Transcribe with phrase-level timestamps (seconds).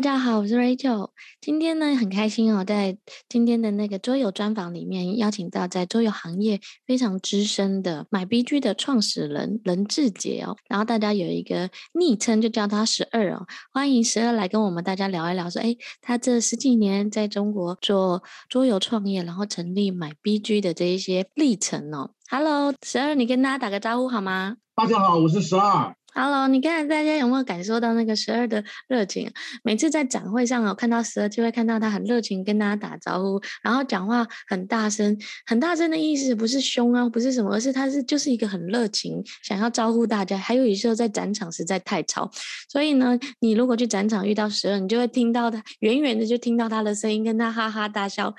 [0.00, 1.10] 大家好，我是 Rachel。
[1.42, 2.96] 今天呢，很开心哦，在
[3.28, 10.56] 今天的那个桌游专访里面，邀请到在桌游行业非常资深的买 BG 的创始人任志杰哦。
[10.70, 13.46] 然后大家有一个昵称，就叫他十二哦。
[13.74, 22.12] 欢迎十二来跟我们大家聊一聊，说，哎，他这十几年在中国做桌游创业，然后成立买 BG 的这一些历程哦。
[22.30, 24.56] Hello，十二，你跟大家打个招呼好吗？
[24.74, 25.94] 大家好，我是十二。
[26.12, 29.30] Hello，你看大家有没有感受到那个十二的热情？
[29.62, 40.36] 每次在展会上，我看到十二就会看到他很热情跟大家打招呼，然后讲话很大声，很大声的意思不是凶啊，不是什么，而是他是就是一个很热情，想要招呼大家。
[40.36, 42.28] 还有有时候在展场实在太吵，
[42.68, 48.34] 所以呢，你如果去展场遇到十二，你就会听到他远远的就听到他的声音，跟他哈哈大笑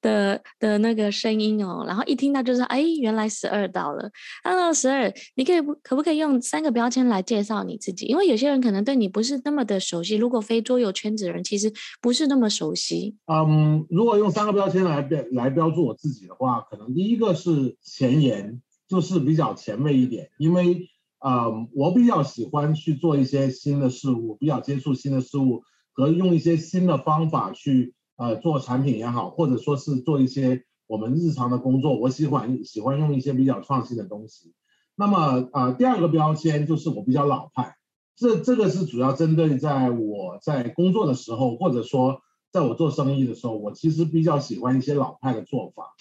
[0.00, 4.08] 的的那个声音哦，然后一听到就是哎，原来十二到了。
[4.44, 7.15] Hello，十二，你可以不可不可以用三个标签来？
[7.16, 10.16] 来介绍你自己，因为有些人可能对你不是那么的熟悉。
[10.16, 13.16] 如果非桌游圈子的人，其实不是那么熟悉。
[13.26, 20.88] 嗯，如果用三个标签来标来标注我自己的话，可能第一个是前沿，就是比较前卫一点，因为
[21.26, 34.52] 嗯，我比较喜欢去做一些新的事物，比较接触新的事物和用一些新的方法去呃做产品也好，或者说是做一些我们日常的工作，我喜欢喜欢用一些比较创新的东西。
[34.96, 37.76] 那么啊、呃，第二个标签就是我比较老派，
[38.16, 45.94] 这这个是主要针对在我在工作的时候，或者说在我做生意的时候，我其实比较喜欢一些老派的做法。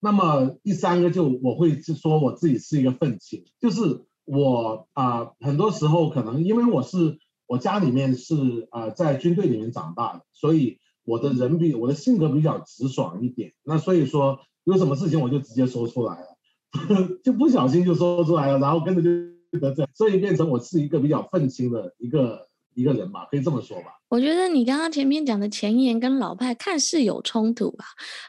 [0.00, 16.29] 那么第三个就我会说我自己是一个愤青，就是我啊、很多时候可能因为我是我家里面是啊、呃、在军队里面长大的，所以我的人比我的性格比较直爽一点，那所以说有什么事情我就直接说出来。
[17.24, 23.96] 就不小心就说出来了，然后跟着就得罪，所以变成我是一个比较愤青的一个一个人吧，可以这么说吧。
[24.08, 27.84] 我觉得你刚刚前面讲的前沿跟老派看似有冲突吧，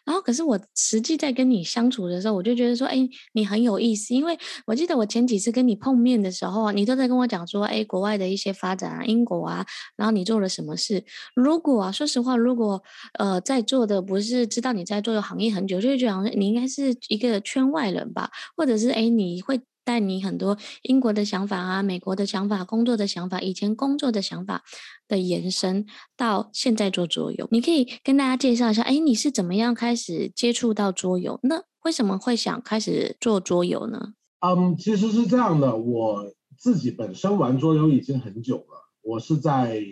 [0.06, 2.98] 然后可是我实际在跟你相处的时候，我就觉得说，哎，
[3.34, 9.66] 你很有意思，因为我记得我前几次跟你碰面的时候啊，你都在跟我讲说，哎，国外的一些发展啊，英国啊，
[9.96, 11.04] 然后你做了什么事。
[11.36, 12.84] 如果啊，说实话，如果
[13.18, 19.60] 呃在座的不是知道你在做的行业很久，就会觉得好像你应该是一个圈外人吧，或者是哎你会。
[19.92, 24.64] 带你很多英国的想法啊，美国的想法，工作的想法，以前工作的想法
[25.06, 25.86] 的延伸
[26.16, 31.42] 到现在做桌游，你可以跟大家介绍一下，哎，你是怎么样开始接触到桌游？
[31.44, 34.14] 那为什么会想开始做桌游呢？
[34.40, 39.84] 嗯，其实是这样的，我自己本身玩桌游已经很久了，我是在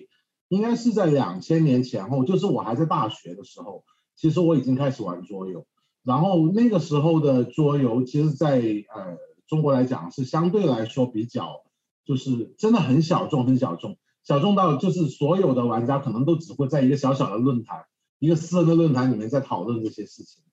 [0.48, 3.84] 应该是在两千年前后，就是我还在大学的时候，
[4.16, 5.68] 其实我已经开始玩桌游，
[6.06, 8.62] 然后那个时候的桌游，其实在
[8.96, 9.18] 呃。
[9.50, 11.64] 中国来讲是相对来说比较，
[12.06, 17.86] 就是真的很小众，很小众，小众到就是所有的玩家可能都只会在一个小小的论坛，
[18.20, 20.44] 一个私人的论坛里面在讨论这些事情。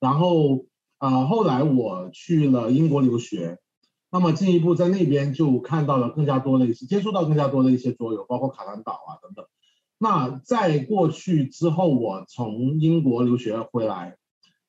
[0.00, 0.64] 然后
[0.96, 3.58] 啊、呃，后来我去了英国留学，
[4.10, 9.44] 那么进一步在那边就看到了更加多的一些，接触到更加多的一些桌游，包括卡兰岛啊等等。
[9.98, 14.16] 那在过去之后，我从英国留学回来，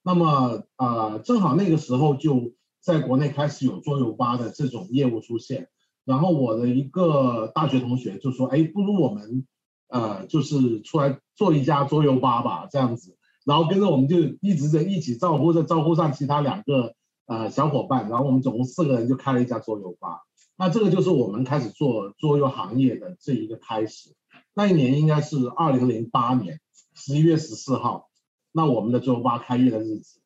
[0.03, 2.51] 那么、呃，正好那个时候就。
[2.87, 5.67] 在国内开始有桌游吧的这种业务出现，
[6.05, 9.45] 然后我的一个大学同学就说：“哎，不如我们，
[9.89, 16.93] 呃，就是出来做一家桌游吧吧，这样子。”然后跟着我们就一直在一起招呼着招呼上其他两个
[17.25, 20.21] 呃小伙伴，然后我们总共四个人就开了一家桌游吧。
[20.55, 24.15] 那这个就是我们开始做桌游行业的这一个开始。
[24.53, 26.61] 那一年应该是二零零八年
[26.95, 28.07] 十一月十四号，
[28.53, 30.21] 那我们的桌游吧开业的日子。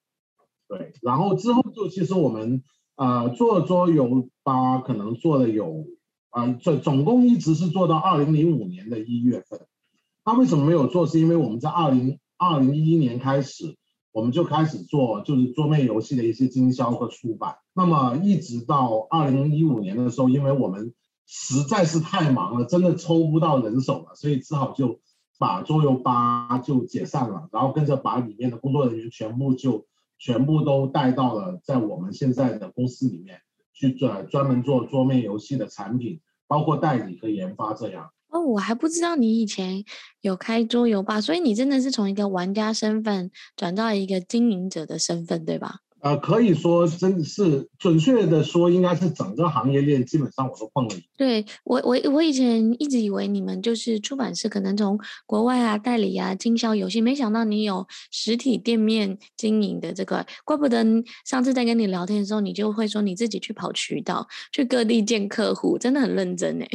[0.72, 2.64] 对，然后之后就其实我们
[2.96, 5.86] 呃做桌游吧，可能做了有
[6.30, 9.68] 啊，总、总共一直是做到二零零五年的一月份。
[10.24, 11.06] 那为什么没有做？
[11.06, 13.76] 是因为我们在二零二零一一年开始，
[14.14, 17.56] 我们就开始做就是桌面游戏的一些经销和出版。
[17.74, 20.94] 那么一直到二零一五年的时候，因为我们
[21.28, 25.02] 实在是太忙了，真的抽不到人手了，所以只好就
[25.38, 29.86] 把桌游吧就解散了，然后跟着把里面的工作人员全部就。
[30.24, 33.42] 全部都带到了在我们现在的公司里面
[33.74, 38.12] 去专专门做桌面游戏的产品，包括代理和研发这样。
[38.30, 39.84] 哦，我还不知道你以前
[40.22, 45.80] 有开桌游吧，所以你真的是从一个玩家身份转到一个经营者的身份，对吧？
[46.02, 50.96] 呃，可以说，真是准确的说，应该是整个行业链基本上我都碰了。
[51.16, 60.84] 对我，我我以前一直以为你们就是出版社，可能从国外啊代理啊经销游戏，没想到你有实体店面经营的这个，怪不得
[61.24, 66.68] 上次在跟你聊天的时候，你就会说你自己去跑渠道，去各地见客户，真的很认真哎。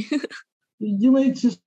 [0.79, 1.59] 因为其实，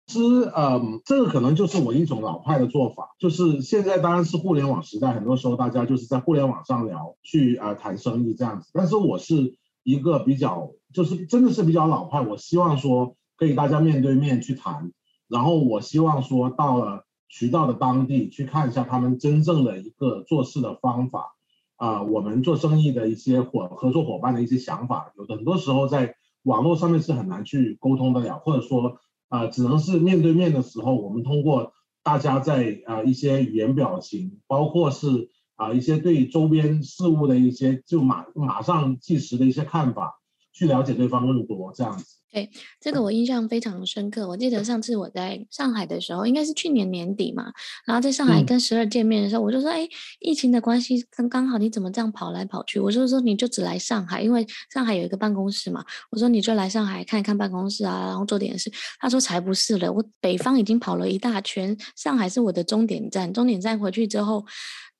[0.56, 8.70] 嗯，这个可能就是我一种老派的做法，就是现在当然是互联网时代，很多时候大家就是在互联网上聊，去啊、呃、谈生意这样子。
[8.72, 14.92] 但是我是一个比较，就是真的是比较老派，我希望说可以大家面对面去谈，
[15.28, 21.34] 然后我希望说到了渠道的当地去看一下他们真正的一个做事的方法，
[21.78, 26.14] 啊、我们做生意的一些伙合作伙伴的一些想法，有的很多时候在。
[26.44, 28.97] 网络上面是很难去沟通得了，或者说，
[29.27, 40.21] 啊、只能是面对面的时候，我们通过大家在啊、一些语言表情，包括是啊、一些对周边事物的一些就马马上即时的一些看法，
[40.53, 42.19] 去了解对方更多这样子。
[42.31, 42.50] 对，
[42.80, 44.28] 这个我印象非常深刻。
[44.28, 47.52] 我记得上次我在上海的时候，应该是去年年底嘛，
[47.86, 49.88] 然后在上海跟十二见面的时候，嗯、我就说：“哎，
[50.20, 58.72] 疫情的关系，刚刚好，你怎么这样跑来跑去？”我就说：“你就只来上海，因为上海有一个办公室嘛。”我说：“你就来上海看一看办公室啊，然后做点事。”
[59.02, 64.46] 他说：“才不是了，我北方已经跑了一大圈，上海是我的终点站，终点站回去之后。”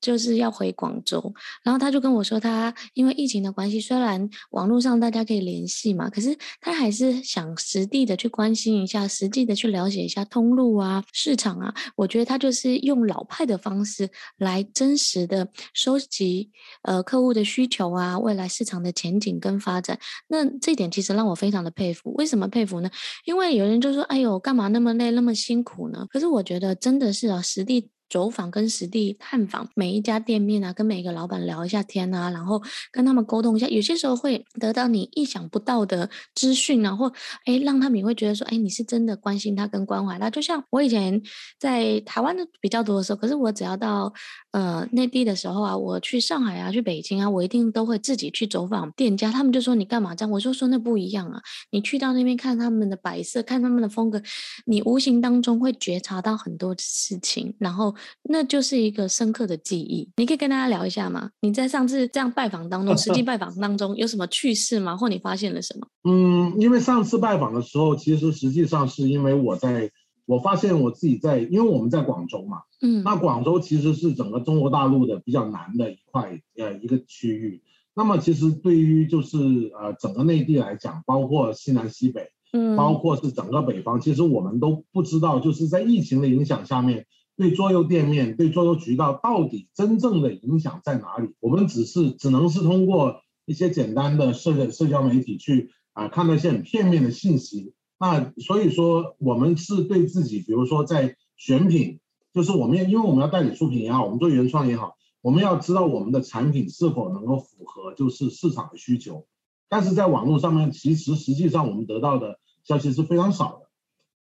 [0.02, 11.74] 就是要回广州，然后他就跟我说，他因为疫情的关系，虽然网络上大家可以联系嘛，可是他还是想实地的去关心一下，实际的去了解一下通路啊、市场啊。
[11.96, 16.50] 我觉得他就是用老派的方式来真实的收集
[16.84, 20.00] 呃客户的需求啊，未来市场的前景跟发展。
[20.28, 22.14] 那这点其实让我非常的佩服。
[22.14, 22.90] 为什么佩服呢？
[23.26, 26.06] 因为有人就说，哎呦，干嘛那么累，那么辛苦呢？
[26.10, 27.90] 可是我觉得真的是啊，实地。
[28.10, 32.62] 走访跟实地探访每一家店面啊，跟每个老板聊一下天啊，然后
[32.92, 37.14] 跟他们沟通一下，有些时候会得到你意想不到的资讯啊，或
[37.46, 40.30] 哎让他们也会觉得说，哎，你是真的关心他跟关怀他。
[40.30, 41.22] 就像我以前
[41.60, 44.12] 在台湾的比较多的时候，可是我只要到
[44.52, 49.32] 呃内地的时候啊，我去上海啊，去北京啊，我一定都会自己去走访店家。
[49.32, 50.32] 他们就说你干嘛这样？
[50.32, 51.40] 我就说那不一样啊，
[51.70, 54.20] 你去到那边看他们的摆设，看他们的风格，
[54.66, 57.96] 你无形当中会觉察到很多事情，然后。
[58.24, 61.30] 那就是一个深刻的记忆，你可以跟大家聊一下吗？
[61.42, 64.96] 你在上次这样拜访当中，实际拜访当中有什么趣事吗？
[64.98, 65.88] 或你发现了什么？
[66.04, 69.92] 嗯，因为上次拜访的时候，其实实际上是因为我在，
[70.26, 77.62] 我发现我自己在，因为我们在广州嘛，嗯，那广州其实是整个中国大陆的比较南的一块呃一个区域。
[77.96, 79.38] 那么其实对于就是
[79.80, 87.06] 呃整个内地来讲，包括西南西北，嗯，包括是整个北方，其实我们都不知道，就是在疫情的影响下面。
[87.40, 91.36] 对桌游店面、对桌游渠道到底真正的影响在哪里？
[91.40, 97.74] 我们只是只能是通过一些简单的社社交媒体去啊、看到一些很片面的信息。
[97.98, 102.02] 那所以说，我们是对自己，比如说在选品，
[102.34, 109.26] 就是我们因为我们要代理出品也好，我们做原创也好，我们要知道我们的产品是否能够符合就是市场的需求。
[109.70, 113.70] 但是在网络上面，其实实际上我们得到的消息是非常少的。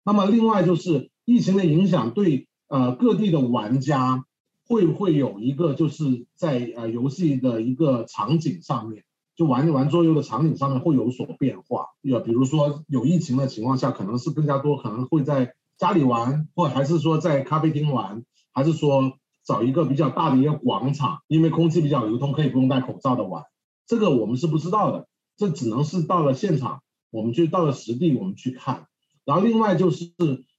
[0.05, 2.47] 那么另外就是疫情的影响对。
[2.69, 4.27] 呃，各地的玩家
[4.67, 9.05] 会不会有一个，就是在呃游戏的一个场景上面，
[9.37, 11.87] 就玩玩桌游的场景上面会有所变化？
[12.03, 18.23] 有，比如说有疫情的情况下，可能是更加多，可能会在家里玩，或还是说在咖啡厅玩，
[18.53, 23.45] 还是说找一个比较大的一个广场，因为空气比较流通，可以不用戴口罩的玩。
[23.87, 28.89] 这个我们是不知道的，这只能是到了现场，我们就到了实地，我们去看。
[29.25, 30.13] 然后另外就是。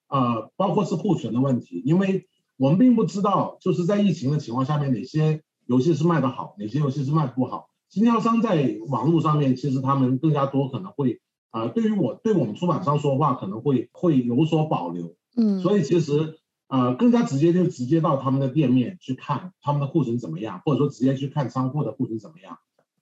[0.09, 7.69] 呃，包括是库存的问题，因为我们并不知道，就是在疫情的情况下面，哪些游戏是卖得好，哪些游戏是卖不好。
[7.87, 15.15] 经销商在网络上面，其实他们更加多可能会，啊、呃，对于我对我们出版商说话，可能会会有所保留。
[15.37, 22.57] 嗯，所以其实，呃，更加直接就直接到他们的店面去看他们的库存怎么样，或者说直接去看仓库的库存怎么样，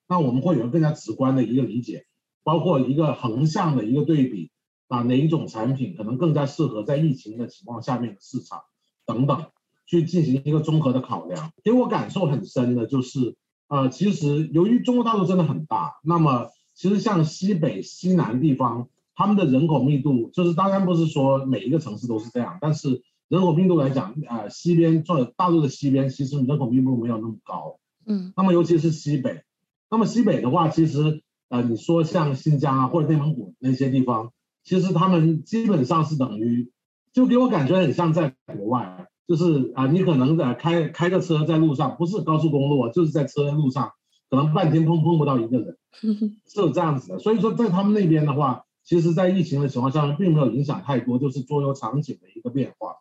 [0.07, 2.05] 那我们会有更加直观的一个理解，
[2.43, 4.51] 包括一个横向的一个对比。
[4.87, 8.61] 啊，哪一种产品可能更加适合在疫情的情况下面的市场
[9.05, 9.47] 等等，
[9.85, 11.51] 去进行一个综合的考量。
[11.63, 13.35] 给我感受很深的就是，
[13.67, 27.79] 呃，其实由于中国大陆真的很大，那么其实像西北、西南地方，他们的人口密度，就是当然不是说每一个城市都是这样，但是人口密度来讲，呃，西边做大陆的西边，其实人口密度没有那么高。
[28.05, 28.31] 嗯。
[28.37, 29.43] 那么尤其是西北，
[29.91, 34.31] 那么西北的话，其实呃，你说像新疆啊或者内蒙古那些地方。
[34.67, 36.69] 其实他们基本上是等于，
[37.13, 43.93] 就给我感觉很像在国外，就是啊，你可能在开开个车在路上，不是高速公路，就是在车的路上，
[44.29, 45.77] 可能半天碰碰不到一个人，
[46.45, 47.17] 是有这样子的。
[47.17, 52.95] 所以说在他们那边的话，其实，在疫情的情况下面，并没有影响太多，就是桌游场景的一个变化。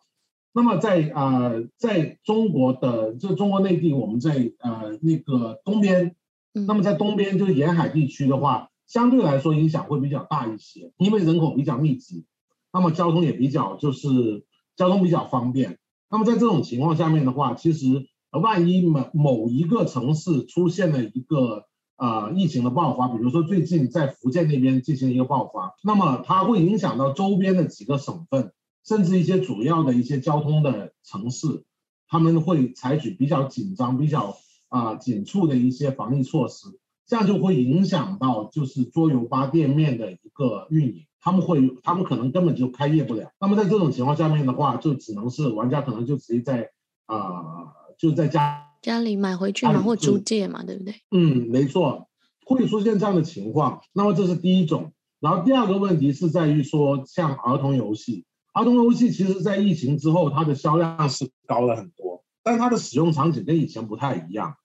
[0.53, 6.15] 那么在啊、呃，在中国的就中国内地，我们在呃那个东边，
[6.53, 8.69] 那么在东边就是沿海地区的话。
[8.87, 12.25] 相对来说影响会比较大一些，因为人口比较密集，
[12.71, 15.77] 那么交通也比较就是交通比较方便。
[16.09, 21.65] 那么在这种情况下面的话，其实万一某某一个城市出现了一个
[21.97, 28.53] 呃疫情的爆发，比如说最近在福建那边进行一个爆发，那么它会影响到周边的几个省份，
[28.85, 31.65] 甚至一些主要的一些交通的城市，
[32.07, 34.37] 他们会采取比较紧张、比较
[34.69, 36.67] 啊、紧促的一些防疫措施，
[37.07, 41.05] 这样就会影响到就是桌游吧店面的一个运营。
[41.19, 43.31] 他们会，他们可能根本就开业不了。
[43.41, 46.69] 那么在这种情况下面的话，就只能是玩家可能就直接在
[47.05, 50.93] 啊、呃，就在家家里买回去嘛，或租借嘛，对不对？
[51.11, 52.07] 嗯，没错，
[52.45, 53.81] 会出现这样的情况。
[53.91, 54.93] 那么这是第一种。
[55.19, 64.55] 然后第二个问题是在于说，像儿童游戏，儿童游戏其实在疫情之后，它的销量是高了很多，但它的使用场景跟以前不太一样。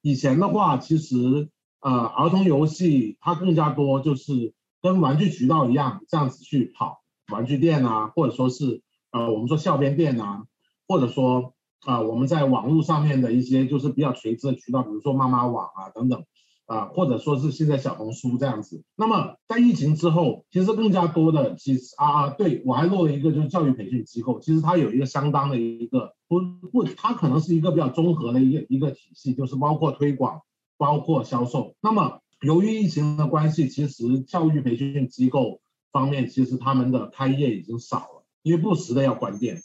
[0.00, 1.48] 以前的话，其实
[1.80, 4.54] 呃，儿童游戏它更加多就是。
[4.80, 7.00] 跟玩具渠道一样，这样子去跑
[7.32, 8.80] 玩具店啊，或者说是
[9.10, 10.44] 呃，我们说校边店啊，
[10.86, 11.54] 或者说
[11.84, 16.24] 啊、我们在网络上面的一些就是比较垂直的渠道，比如说妈妈网啊等等
[16.66, 18.84] 啊、或者说是现在小红书这样子。
[18.94, 26.38] 那么在疫情之后，其实更加多的，其实啊，对我还漏了一个，就是教育培训机构，其实它有一个相当的一个不
[26.70, 30.42] 不，它可能是一个比较综合的一个一个体系，就是包括推广，
[30.78, 31.76] 包括销售。
[31.82, 35.60] 那么由于疫情的关系，其实教育培训机构
[35.92, 39.60] 方面，其实他们的开业已经少了，因为不时的要关店，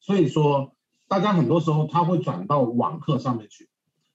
[0.00, 0.74] 所以说
[1.06, 3.68] 大家很多时候他会转到网课上面去。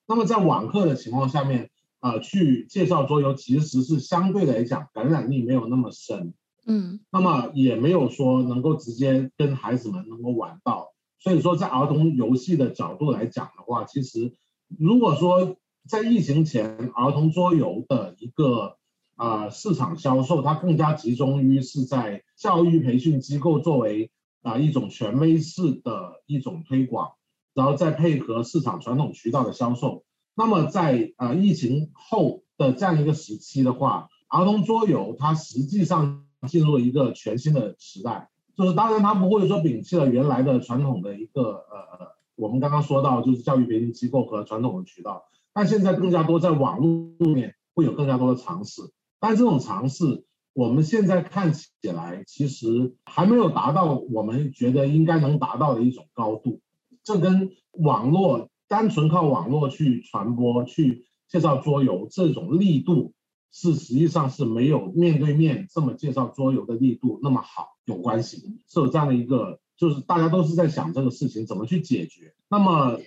[0.08, 6.34] 那么在网课的情况下面，呃，去介绍桌游，其实是相对来讲感染力没有那么深，
[6.66, 10.94] 嗯，那么也没有说能够直接跟孩子们能够玩到。
[11.20, 14.34] 所以说，在儿童游戏的角度来讲的话，其实
[14.80, 15.58] 如果说
[15.90, 18.78] 在疫情前，儿童桌游的一个
[19.16, 24.12] 啊、市场销售，它更加集中于是在教育培训机构作为
[24.44, 27.14] 啊、一种权威式的一种推广，
[27.56, 30.04] 然后再配合市场传统渠道的销售。
[30.36, 45.24] 那么在啊、疫情后的这样一个时期的话，儿童桌游它实际上进入了一个全新的时代，就是当然它不会说摒弃了原来的传统的一个呃我们刚刚说到就是教育培训机构和传统的渠道。
[45.60, 48.82] 但现在更加多在网络面会有更加多的尝试，
[49.20, 50.24] 但这种尝试
[50.54, 56.62] 我们现在看起来其实还没有达到我们觉得应该能达到的一种高度。
[57.04, 63.12] 这跟网络单纯靠网络去传播、去介绍桌游这种力度
[63.52, 68.38] 是实际上是没有面对面这么介绍桌游的力度那么好有关系，
[68.70, 72.34] 是有这样的一个，就是大家都是在想这个事情怎么去解决。
[72.48, 72.98] 那么。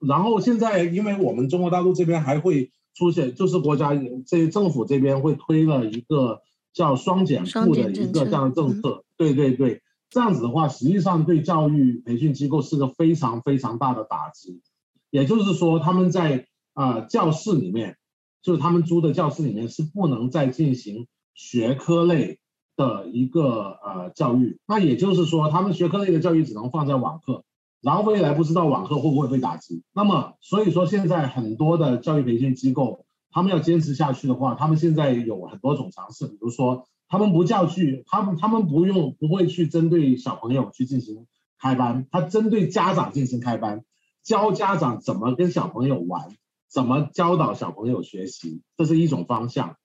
[0.00, 3.92] 然后现在，因为我们中国大陆这边还会出现，就是国家
[4.26, 6.40] 这政府这边会推了一个
[6.72, 9.04] 叫“双减负”的一个这样的政策。
[9.16, 14.62] 对对对，这样子的话，实际上对教育培训机构是个非常非常大的打击。
[15.10, 17.98] 也就是说，他们在啊、呃、教室里面，
[18.42, 22.38] 就是他们租的教室里面是不能再进行学科类
[22.74, 24.58] 的一个呃教育。
[24.66, 27.44] 那也就是说，他们学科类的教育只能放在网课。
[27.82, 41.26] 然后未来不知道网课会不会被打击，那么所以说现在很多的教育培训机构，他们要坚持下去的话，他们现在有很多种尝试，比如说他们不教具，他们他们不用不会去针对小朋友去进行
[41.58, 43.82] 开班，他针对家长进行开班，
[44.22, 46.28] 教家长怎么跟小朋友玩，
[46.68, 49.76] 怎么教导小朋友学习，这是一种方向。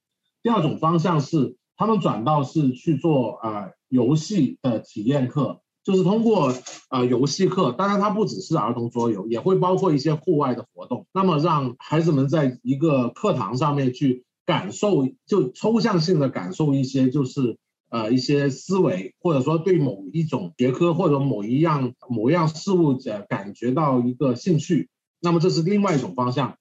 [0.44, 5.62] 第二种方向是他们转到是去做呃游戏的体验课。
[5.86, 6.48] 就是通过
[6.90, 11.06] 啊、呃、游戏课，当然它不只是儿童桌游，也会包括一些户外的活动。
[11.14, 17.60] 那么让孩子们在一个课堂上面去感受，就抽象性的感受一些，就是
[17.92, 24.90] 呃一些思维，或者说对某一种学科或者某一样某样事物呃感觉到一个兴趣。
[25.22, 26.58] 那么这是另外一种方向。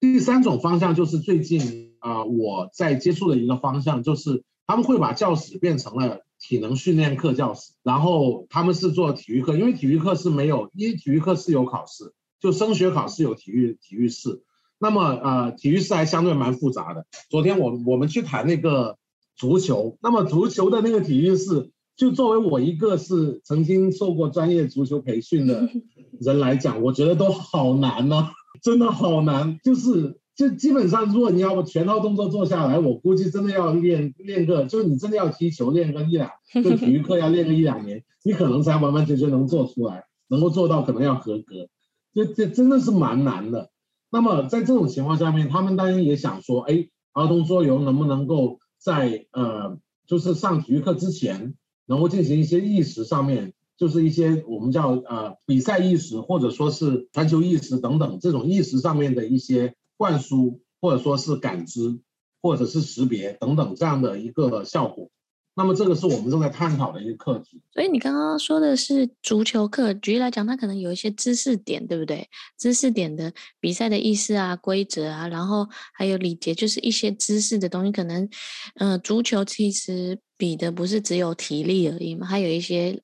[0.00, 6.23] 第三种方向就是最近啊、我在接触的一个方向，就是他们会把教室变成了。
[6.46, 14.42] 体能训练课教室，然后他们是做体育课，因为体育课是没有，因为体育课是有考试，就升学考试有体育体育试，
[14.78, 17.06] 那么呃体育试还相对蛮复杂的。
[17.30, 18.98] 昨天我我们去谈那个
[19.34, 25.70] 足球，那么足球的那个体育试，就作为我一个是曾经受过专业足球培训的
[26.20, 28.32] 人来讲，我觉得都好难呢、啊，
[28.62, 30.20] 真的好难，就是。
[30.36, 41.68] 就基本上，如果你要全套动作做下来，我估计真的要练练个，就是你真的要踢球练个一两，就体育课要练个一两年，你可能才完完全全能做出来，能够做到可能要合格，
[42.14, 43.70] 就这真的是蛮难的。
[44.10, 51.54] 那么在这种情况下面，他们当然也想说，哎，儿童桌游能不能够在呃，就是上体育课之前
[51.86, 62.00] 能够进行一些意识上面，就是一些我们叫呃比赛意识或者说是传球意识等等这种意识上面的一些灌输，或者说是感知，
[62.42, 65.10] 或者是识别等等这样的一个效果。
[65.56, 67.62] 那么这个是我们正在探讨的一个课题。
[67.72, 72.28] 所以你刚刚说的是足球课，举例来讲，它可能有一些知识点，对不对？
[72.58, 77.92] 知识点的比赛的意思啊、规则啊，然后还有礼节，就是一些知识的东西。
[77.92, 78.28] 可能，
[78.74, 83.00] 呃，足球其实比的不是只有体力而已嘛，还有一些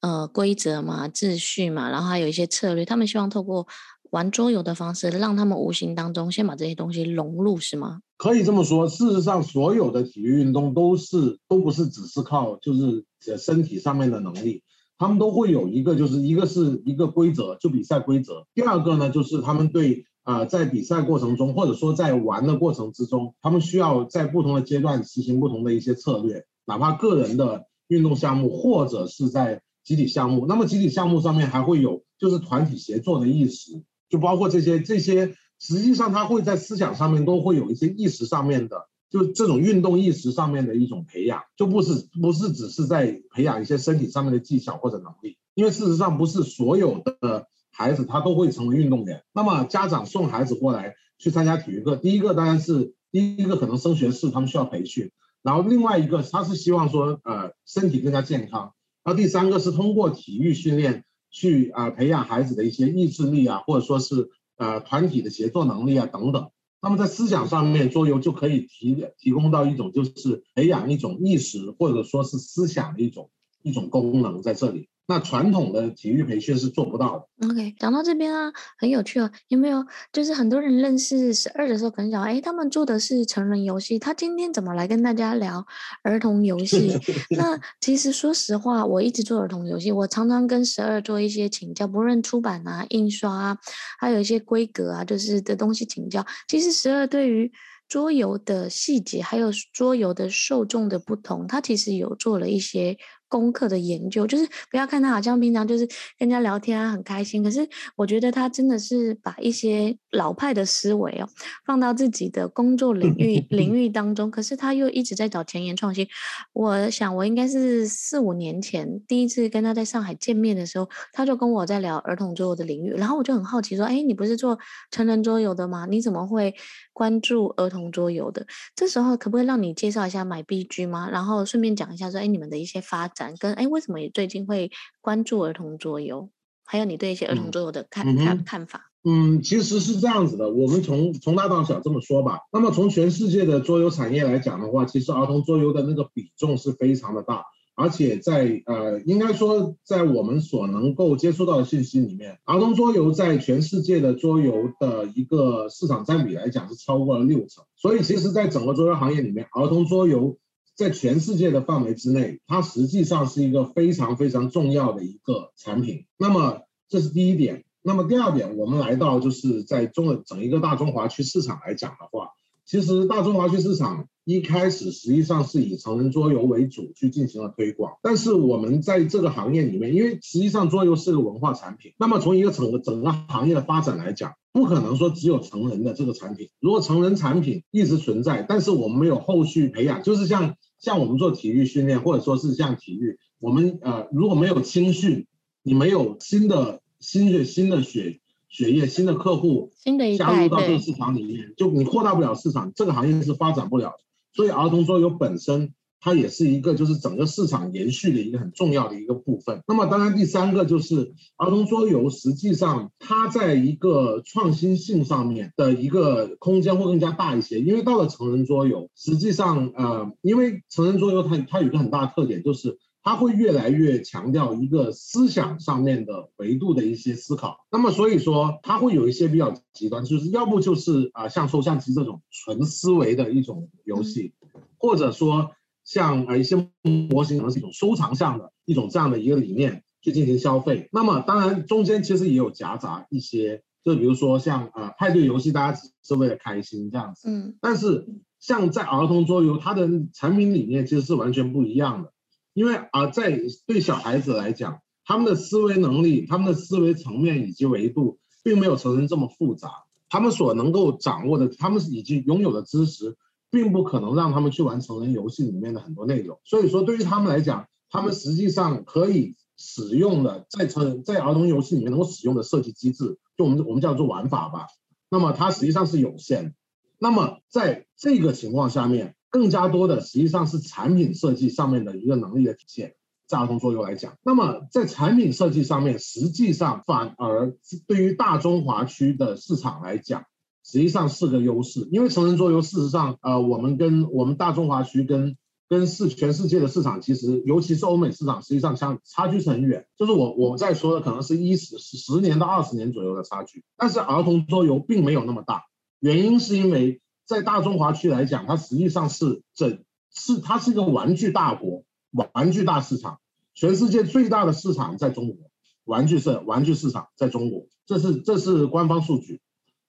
[0.00, 2.84] 呃规则嘛、秩序嘛，然后还有一些策略。
[2.84, 3.66] 他们希望透过
[4.10, 8.00] 玩桌游的方式，让他们无形当中先把这些东西融入，是吗？
[8.16, 8.88] 可以这么说。
[8.88, 13.04] 事实上，所有的体育运动都是都不是只是靠就是
[13.38, 14.62] 身体上面的能力，
[14.98, 18.46] 他们都会有一个，就是一个是一个规则，就比赛规则。
[18.54, 30.44] 第二个呢，就是他们对啊、呃，在比赛过程中，或者说在玩的过程之中，他们需要在不同的阶段实行不同的一些策略，哪怕个人的运动项目，或者是在集体项目。
[30.46, 33.80] 那么集体项目上面还会有就是团体协作的意识。
[34.08, 49.22] 就包括这些这些，实际上他会在思想上面都会有一些意识上面的，就这种运动意识上面的一种培养，就不是不是只是在培养一些身体上面的技巧或者能力，因为事实上不是所有的孩子他都会成为运动员。
[49.32, 55.10] 那么家长送孩子过来去参加体育课，第一个当然是第一个可能升学是他们需要培训，
[55.42, 58.72] 然后另外一个他是希望说呃身体更加健康，
[59.04, 61.04] 然后第三个是通过体育训练。
[61.30, 66.50] 去啊、培养孩子的一些意志力啊，或者说是呃团体的协作能力啊等等。
[66.80, 73.30] 那么在思想上面，桌游就可以提提供到一种就是培养一种意识或者说是思想的一种
[73.62, 74.88] 一种功能在这里。
[75.10, 77.48] 那传统的体育培训是做不到的。
[77.48, 79.30] OK，讲到这边啊，很有趣哦。
[79.48, 85.66] 有没有就是很多人认识十二的时候，可能讲，哎，他们做的是成人游戏，他今天怎么来跟大家聊
[86.02, 87.00] 儿童游戏？
[87.34, 93.58] 那其实说实话，我一直做儿童游戏，我常常跟十二做一些请教，不论出版啊、印刷啊，
[93.98, 96.26] 还有一些规格啊，就是的东西请教。
[96.46, 97.50] 其实十二对于
[97.88, 102.98] 桌游的细节，还有桌游的受众的不同，他其实有做了一些。
[103.28, 105.86] 功课的研究，就是不要看他好像平常就是
[106.18, 107.42] 跟人家聊天啊，很开心。
[107.42, 111.28] 可是我觉得他真的是把一些老派的思维哦，
[111.66, 114.30] 放到自己的工作领域领域当中。
[114.30, 116.06] 可是他又一直在找前沿创新。
[116.52, 124.58] 我想我应该是四五年前第一次跟他在上海见面的时候，他就跟我在聊儿童桌游的领域，然后我就很好奇说：“哎，你不是做
[124.90, 125.86] 成人桌游的吗？
[125.86, 126.54] 你怎么会
[126.92, 131.08] 关注儿童桌游的？”这时候可不可以让你介绍一下 MyBG 吗？
[131.10, 136.30] 然后顺便讲一下说：“哎，你们的一些发展。”跟哎，为什么你最近会关注儿童桌游？
[136.64, 138.90] 还有你对一些儿童桌游的看看、嗯、看法？
[139.02, 140.50] 嗯，其实是这样子的。
[140.50, 142.40] 我们从从大到小这么说吧。
[142.52, 157.64] 那么从全世界的桌游产业来讲的话，其实儿童桌游的那个比重是非常的大，而且在呃，应该说在我们所能够接触到的信息里面，儿童桌游在全世界的桌游的一个市场占比来讲是超过了六成。
[157.76, 160.36] 所以，其实，在整个桌游行业里面，儿童桌游。
[160.78, 166.04] 在全世界的范围之内，它实际上是一个非常非常重要的一个产品。
[166.16, 167.64] 那么这是第一点。
[167.82, 172.28] 那么第二点，我们来到就是在中整一个大中华区市场来讲的话，
[172.64, 177.94] 其实大中华区市场一开始实际上是以成人桌游为主去进行了推广。
[178.00, 186.50] 但是我们在这个行业里面，因为实际上桌游是个文化产品，那么从一个整个整个行业的发展来讲，不可能说只有成人的这个产品。
[186.60, 190.54] 如果成人产品一直存在，但是我们没有后续培养，就是像。
[190.78, 195.26] 像我们做体育训练，或者说是像体育，我们呃如果没有青训，
[195.62, 199.72] 你没有新的新血、新的血血液、新的客户
[200.16, 203.98] 加入到这个市场里面，就你扩大不了市场，这个行业是发展不了的。
[204.32, 205.74] 所以儿童桌游本身。
[206.00, 209.60] 它也是一个，就是整个市场延续的一个很重要的一个部分。
[209.66, 217.58] 那么，当然第三个就是儿童桌游，实际上它在一个创新性上面的一个空间会更加大一些。
[217.58, 227.66] 因为到了成人桌游，实际上呃，因为成人桌游它它有一个很大的特点，就是它会越来越强调一个思想上面的维度的一些思考。
[227.72, 234.32] 那么所以说，它会有一些比较极端，就是要不就是啊、像抽象棋这种纯思维的一种游戏，
[234.78, 235.50] 或者说。
[235.88, 236.68] 像呃一些
[237.10, 248.06] 模型可能是一种收藏上的一种这样的一个理念去进行消费，那么当然中间其实也有夹杂一些，就比如说像呃派对游戏，大家只是为了开心这样子，嗯，但是
[248.38, 252.12] 像在儿童桌游，它的产品理念其实是完全不一样的，
[252.52, 259.70] 因为啊在对小孩子来讲，他们的思维能力、他们的思维层面以及维度，并没有成人这么复杂，
[260.10, 263.16] 他们所能够掌握的，他们是已经拥有的知识。
[263.50, 274.66] 并不可能让他们去玩成人游戏里面的很多内容，所以说对于他们来讲，他们实际上可以使用的在成在儿童游戏里面能够使用的设计机制，就我们我们叫做玩法吧。
[275.10, 276.54] 那么它实际上是有限。
[276.98, 282.94] 那么在这个情况下面，更加多的实际上是产品设计上面的一个能力的体现。
[283.26, 287.54] 在儿童桌游来讲，那么在产品设计上面，实际上反而
[287.86, 290.24] 对于大中华区的市场来讲，
[290.68, 291.88] 实际上是个优势。
[291.90, 299.86] 因为成人桌游事实上，呃，我们跟我们大中华区跟跟世全世界的市场，其实尤其是欧美市场，实际上相差距是很远。
[299.96, 303.64] 就是我我在说的，可能是一十十年到二十年左右的差距。
[303.78, 305.64] 但是儿童桌游并没有那么大，
[306.00, 309.78] 原因是因为在大中华区来讲，它实际上是整
[310.12, 311.84] 是它是一个玩具大国。
[312.32, 313.20] 玩具大市场，
[313.52, 315.50] 全世界最大的市场在中国，
[315.84, 319.42] 玩具市玩具市场在中国，这是这是官方数据。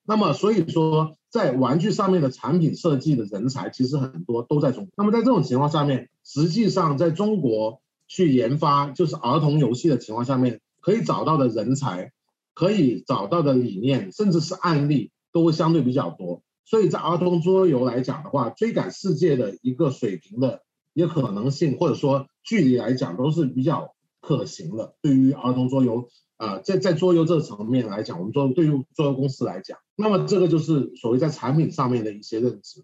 [0.09, 4.91] 那么所以说，在玩具上面的产品设计的人才其实很多都在中国。
[4.97, 12.11] 那么在这种情况下面，实际上在中国去研发就是儿童游戏的情况下面，可以找到的人才，
[12.55, 16.41] 可以找到的理念，甚至是案例都会相对比较多。
[16.65, 20.63] 所以在儿童桌游来讲的话，追赶世界的一个水平的。
[20.95, 24.95] 一个可能性，或者说距离来讲，都是比较可行的。
[25.01, 32.83] 对于儿童桌游，呃，在在桌游这个层面来讲，我们说对于桌游公司来讲，那么这个就是所谓在产品上面的一些认知。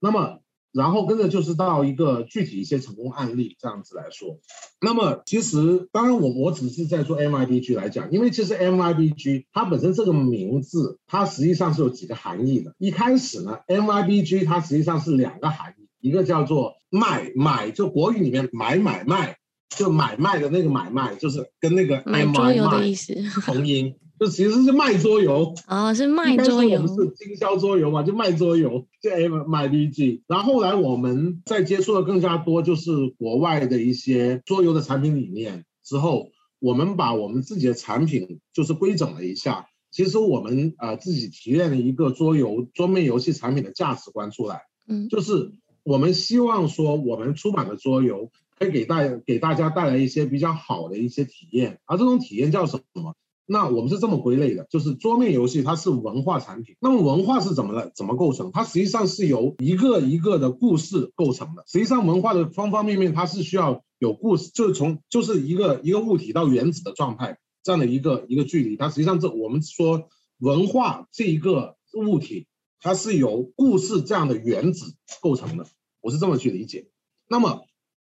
[0.00, 0.38] 那么，
[0.72, 4.38] 然后跟着就是到一个具体一些成功案例这样子来说。
[4.80, 12.74] 那么，其实当然我我只是在说 MIBG 来讲，因为其实 MIBG 它本身这个名字，它实际上是有几个含义的。
[12.78, 15.88] 一开始呢，MIBG 它实际上是两个含义。
[16.00, 19.36] 一个叫做卖买，就国语里面买买卖，
[19.76, 30.22] 就买卖的那个买卖，就是跟那个 M 买桌游的意思 同音，就其实是卖桌游哦，是卖桌游，我们是经销桌游嘛，就卖桌游，就 M I B G。
[30.26, 39.66] 然后后来我们在接触的更加多，就是国外的一些桌游的产品理念之后，我们把我们自己的产品就是规整了一下。
[39.90, 45.52] 其实我们呃自己提炼了一个桌游桌面游戏产品的价值观出来，嗯，就是。
[45.84, 48.30] 我们希望说，我们出版的桌游
[48.62, 53.14] 可以给大给大家带来一些比较好的一些体验，而这种体验叫什么？
[53.44, 56.76] 那我们是这么归类的，就是桌面游戏它是文化产品。
[56.80, 57.90] 那么文化是怎么了？
[57.94, 58.50] 怎么构成？
[58.52, 61.64] 它实际上是由一个一个的故事构成的。
[61.66, 68.76] 实际上文化的方方面面，它是需要有故事，就是从就是一个一个物体到原子的状态这样的一个一个距离。
[68.76, 72.46] 它实际上这我们说文化这一个物体。
[72.84, 75.68] 它是由故事这样的原子构成的，
[76.00, 76.88] 我是这么去理解。
[77.28, 77.62] 那么，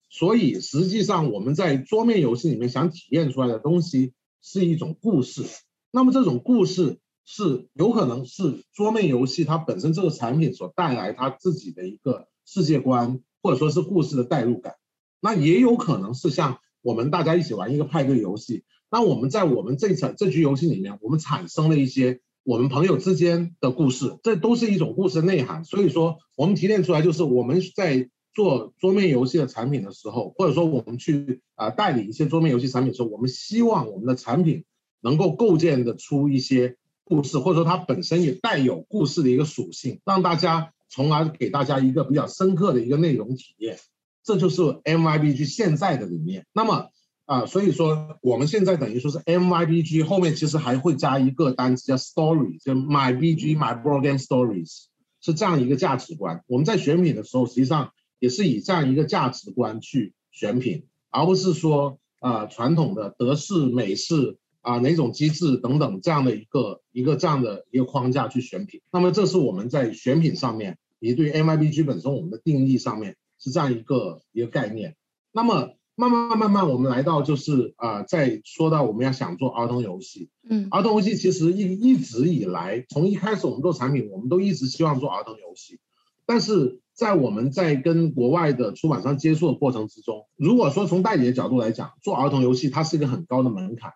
[0.10, 5.44] 所以实际上我们在桌面游戏里面想体验出来的东西是一种故事。
[5.92, 14.76] 那么这种故事是有可能是桌面游戏它本身这个产品所带来它自己的一个世界观，或者说是故事的代入感。
[15.22, 22.22] 那也有可能是像我们大家一起玩一个派对游戏，那我们在我们这场这局游戏里面，我们产生了一些。
[22.46, 25.66] 我们朋友之间的故事，这都是一种故事内涵。
[25.66, 34.66] 所以说，我们提炼出来就是我们在做桌面游戏的产品的时候，或者说我们去啊代理一些桌面游戏产品的时候，我们希望我们的产品
[35.02, 43.78] 能够构建的出一些故事，或者说它本身也带有故事的一个属性，让大家从而给大家一个比较深刻的一个内容体验。
[44.24, 46.46] 这就是 MYBG 现在的理念。
[46.54, 46.90] 那么。
[47.30, 54.86] 啊，所以说我们现在等于说是 MYBG 后面其实还会加一个单词叫 story，就 MyBG My Board Game Stories，
[55.22, 56.44] 是这样一个价值观。
[56.48, 68.82] 我们在选品的时候，实际上也是以这样一个价值观去选品，而不是说啊传统的德式、美式啊哪种机制等等这样的一个一个这样的一个框架去选品。
[68.92, 74.96] 那么这是我们在选品上面，也对 MIBG 本身我们的定义上面是这样一个一个概念。
[75.32, 75.72] 那么。
[76.00, 85.82] 慢慢慢慢，我们来到就是啊、呃，在说到我们要想做儿童游戏，嗯，儿童游戏其实一一直以来，从一开始我们做产品，我们都一直希望做儿童游戏，
[86.26, 93.94] 但是在我们在跟国外的出版商接触的过程之中，如果说从代理的角度来讲，做儿童游戏它是一个很高的门槛，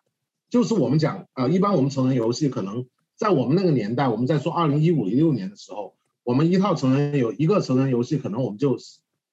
[0.49, 2.85] 就是我们讲啊、呃，一般我们成人游戏可能
[3.17, 8.77] 在我们那个年代，我们在说二零一五一六年的时候，我们一套成人有一个成人游戏，可能我们就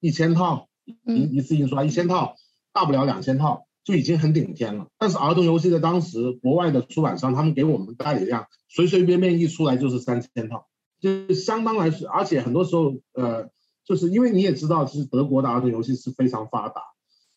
[0.01, 0.67] 一千套
[1.05, 2.35] 一一次印刷一千套。
[2.73, 10.67] 大不了两千套就已经很顶天了，但是儿童游戏在当时国外的出版商，他们给我们代理量随随便便一出来就是三千套，
[11.01, 13.49] 就相当来说，而且很多时候，呃，
[13.85, 16.81] 就是因为你也知道，其实德国的儿童游戏是非常发达，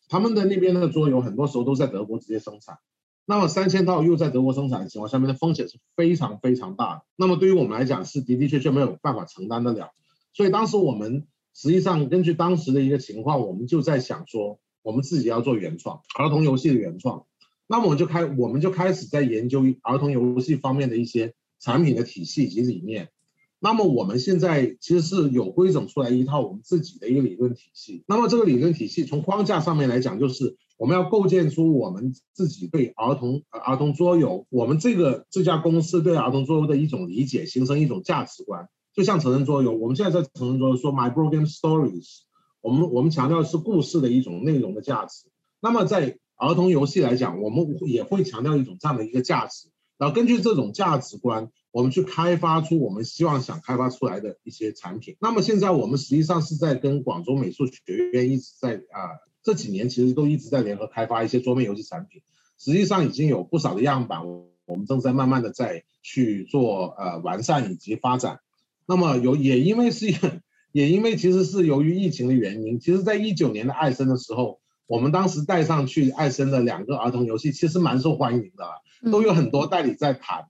[0.07, 2.79] 他们的那边的桌游很多时候都在德国直接生产，
[3.25, 9.91] 那么三千套又在德国生产的情况下面的风险是非常非常大的，那么对于我们来讲是的的确确没有办法承担得了，
[10.33, 14.59] 所以当时我们实际上根据当时的一个情况，我们就在想说。
[14.85, 17.25] 我们自己要做原创儿童游戏的原创。
[17.65, 23.09] 那么我就开我们就开始在研究儿童游戏方面的一些产品的体系以及理念。
[23.59, 28.03] 那么我们现在其实是有规整出来一套我们自己的一个理论体系。
[28.05, 38.67] 那么这个理论体系从框架上面来讲，就是我们要构建出我们自己对儿童儿童桌游，我们这个这家公司对儿童桌游的一种理解，形成一种价值观。
[38.93, 42.19] 就像成人桌游，我们现在在成人桌游说 My Board Game Stories，
[42.61, 45.29] 我们我们强调的是故事的一种内容的价值。
[45.59, 51.49] 那么在儿童游戏来讲，我们也会强调一种这样的一个价值，然后根据这种价值观。
[51.75, 55.17] 我们去开发出我们希望想开发出来的一些产品。
[55.19, 57.81] 那么现在我们实际上是在跟广州美术学
[58.13, 62.21] 院一直在啊，这几年其实都一直在联合开发一些桌面游戏产品。
[62.57, 68.39] 实际上已经有不少的样板，我们正在慢慢的在去做呃完善以及发展。
[68.87, 70.05] 那么有也因为是
[70.71, 80.45] 也因为其实是由于疫情的原因，其实在一九年的艾森的时候，我们当时带上去艾森的两个儿童游戏，其实蛮受欢迎的，都有很多代理在谈。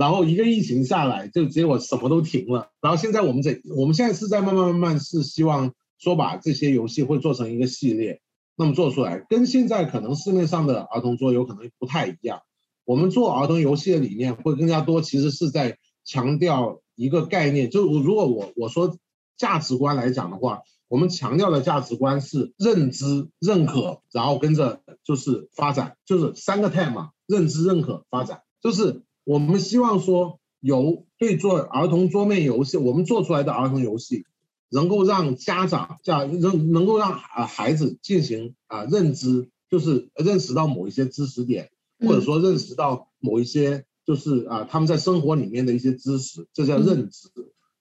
[0.00, 2.70] 然后一个疫情下来，就结果什么都停了。
[2.80, 8.22] 然后现在我们这，我们现在是在慢慢慢慢是希望说把这些游戏会做成一个系列，
[8.56, 12.40] 那么做出来跟现在可能市面上的儿童桌游可能不太一样。
[12.86, 18.96] 我们做儿童游戏的理念会更加多，其实是在强调一个概念，就如果我我说
[19.36, 29.02] 价值观来讲的话，我们强调的价值观是认知、认可，然后跟着就是发展，就是三个 TAM 嘛，认知、认可、发展，就是。
[29.24, 34.24] 我们希望说，由对做儿童桌面游戏，我们做出来的儿童游戏，
[34.70, 47.28] 能够让家长这样能能够让啊孩子进行啊认知，就是认识到某一些知识点，或者说认识到某一些就是啊他们在生活里面的一些知识，这叫认知。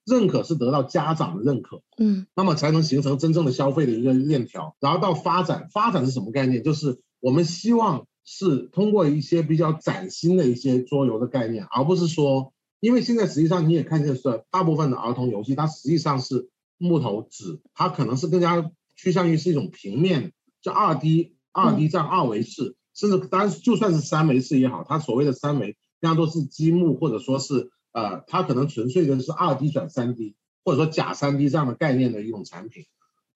[0.06, 4.76] 认可是得到家长的认可，嗯，那么才能形成真正的消费的一个链条。
[4.80, 6.64] 然后到发展，发展是什么概念？
[6.64, 8.06] 就是我们希望。
[8.32, 32.86] 是通过一些比较崭新的一些桌游的概念，而不是说，因为现在实际上你也看见是大部分的儿童游戏，它实际上是木头纸，它可能是更加趋向于是一种平面，就二 D 二 D 这样二维式，甚至当然就算是三维式也好，它所谓的三维，更加多是积木或者说是呃，它可能纯粹的是二 D 转三 D，或者说假三 D 这样的概念的一种产品。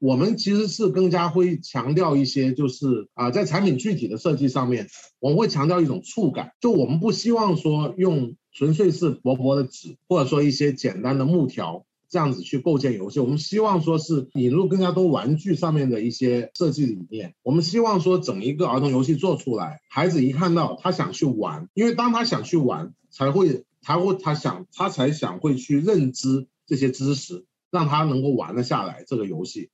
[0.04, 4.89] 我们其实是更加会强调一些，就是啊，在产品具体的设计上面，
[5.22, 6.52] 我们会强调一种触感。
[6.60, 13.22] 就我们不希望说用纯粹是薄薄的纸，或者说一些简单的木条这样子去构建游戏。
[13.22, 17.34] 我们希望说是引入更加多玩具上面的一些设计理念。
[17.42, 29.70] 我们希望说整一个儿童游戏做出来，孩子一看到他想去玩，因为当他想去玩，才会才会他想他才想会去认知这些知识，让他能够玩得下来这个游戏。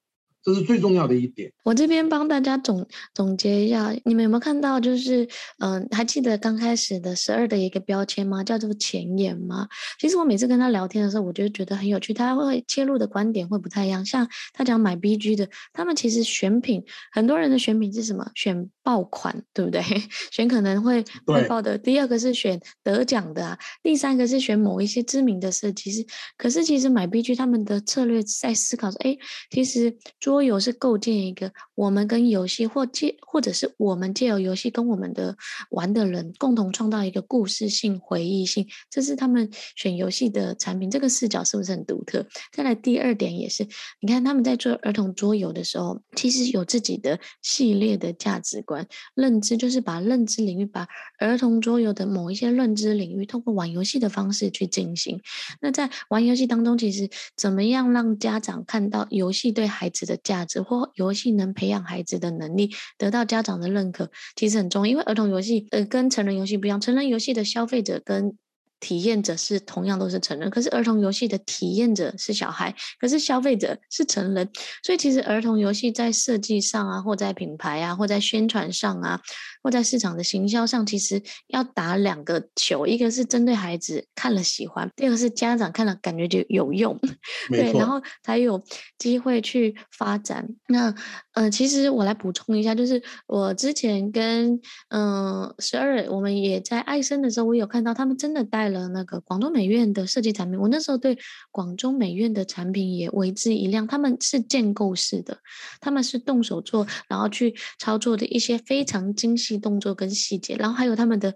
[0.53, 1.51] 这是最重要的一点。
[1.63, 4.79] 我这边帮大家总总结一下，你们有没有看到？
[4.79, 5.23] 就是，
[5.59, 8.43] 嗯、呃，还记得刚开始的十二的一个标签吗？
[8.43, 9.67] 叫做前沿吗？
[9.99, 12.13] 其实我每次跟他聊天的时候，我就觉得很有趣。
[12.13, 14.03] 他会切入的观点会不太一样。
[14.05, 18.31] 像他讲买 BG 的，他们其实选品，很多人的选品是什么？
[18.33, 19.81] 选爆款，对不对？
[20.31, 21.77] 选可能会会爆的。
[21.77, 26.05] 第二个是选得奖的，啊，第三个是选某一些知名的设计师。
[26.37, 29.17] 可是其实买 BG 他们的策略在思考说，哎，
[29.51, 29.95] 其实。
[30.19, 35.35] 桌游是构建一个我们跟游戏或借，或者是我们借由游戏跟我们的
[35.71, 40.89] 玩的人共同创造一个故事性、回忆性，这是他们选游戏的产品。
[40.89, 42.25] 这个视角是不是很独特？
[42.51, 43.67] 再来第二点也是，
[43.99, 50.87] 你看他们在做儿童桌游的时候，其实有自己的系列的价值观、认知，就是把认知领域、把
[51.19, 55.21] 儿童桌游的某一些认知领域，通过玩游戏的方式去进行。
[55.61, 64.91] 那在玩游戏当中，其实怎么样让家长看到游戏对孩子的价值或游戏能培养孩子的能力，得到家长的认可，其实很重要。
[64.91, 68.37] 因为儿童游戏呃跟成人游戏不一样，成人游戏的消费者跟
[68.79, 74.49] 体验者是同样都是成人，可是儿童游戏的体验者是小孩，可是消费者是成人。
[74.81, 79.19] 所以其实儿童游戏在设计上啊，或在品牌啊，或在宣传上啊，
[79.61, 86.97] 或在市场的行销上，其实要打两个球，一个是针对孩子看了喜欢，第二个是家长看了感觉就有用，
[87.49, 88.63] 对，然后才有
[88.97, 90.47] 机会去发展。
[90.67, 90.95] 那
[91.33, 100.59] 呃，其实我来补充一下，就是我之前跟嗯十二，我们也在爱森的时候，我有看到他们真的带了那个广州美院的设计产品。
[100.59, 101.17] 我那时候对
[101.51, 105.37] 广州美院的产品也为之一亮，他们是建构式的，
[105.81, 109.48] 他们是动手做，然后去操作的一些非常精细。
[109.57, 111.35] 动作跟细节，然后还有他们的，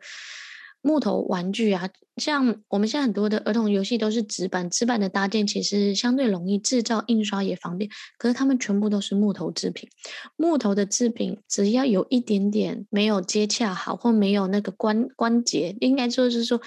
[0.81, 7.89] 木头玩具啊，像我们现在很多的儿童游戏都是纸板，纸板的搭建其实相对容易，制造印刷也方便。
[8.17, 9.89] 可是他们全部都是木头制品，
[10.35, 16.61] 木头的制品只要有一点点没有接洽好，或没有那个关关节，应该说是说。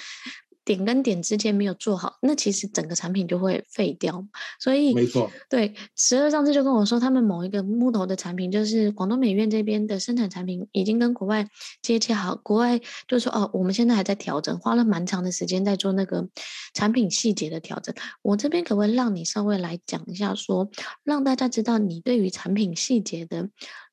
[0.66, 4.26] 点跟点之间没有做好，那其实整个产品就会废掉。
[4.60, 11.48] 所以，没错，对，十二上次就跟我说，他们某一个木头的产品，就是广东美院这边的生产产品已经跟国外
[11.80, 16.28] 接洽好，国外就说哦，我们现在还在调整，花了蛮长的时间在做那个
[16.74, 17.94] 产品细节的调整。
[18.22, 20.70] 我这边可不可以让你稍微来讲一下说，说
[21.04, 23.48] 让大家知道你对于产品细节的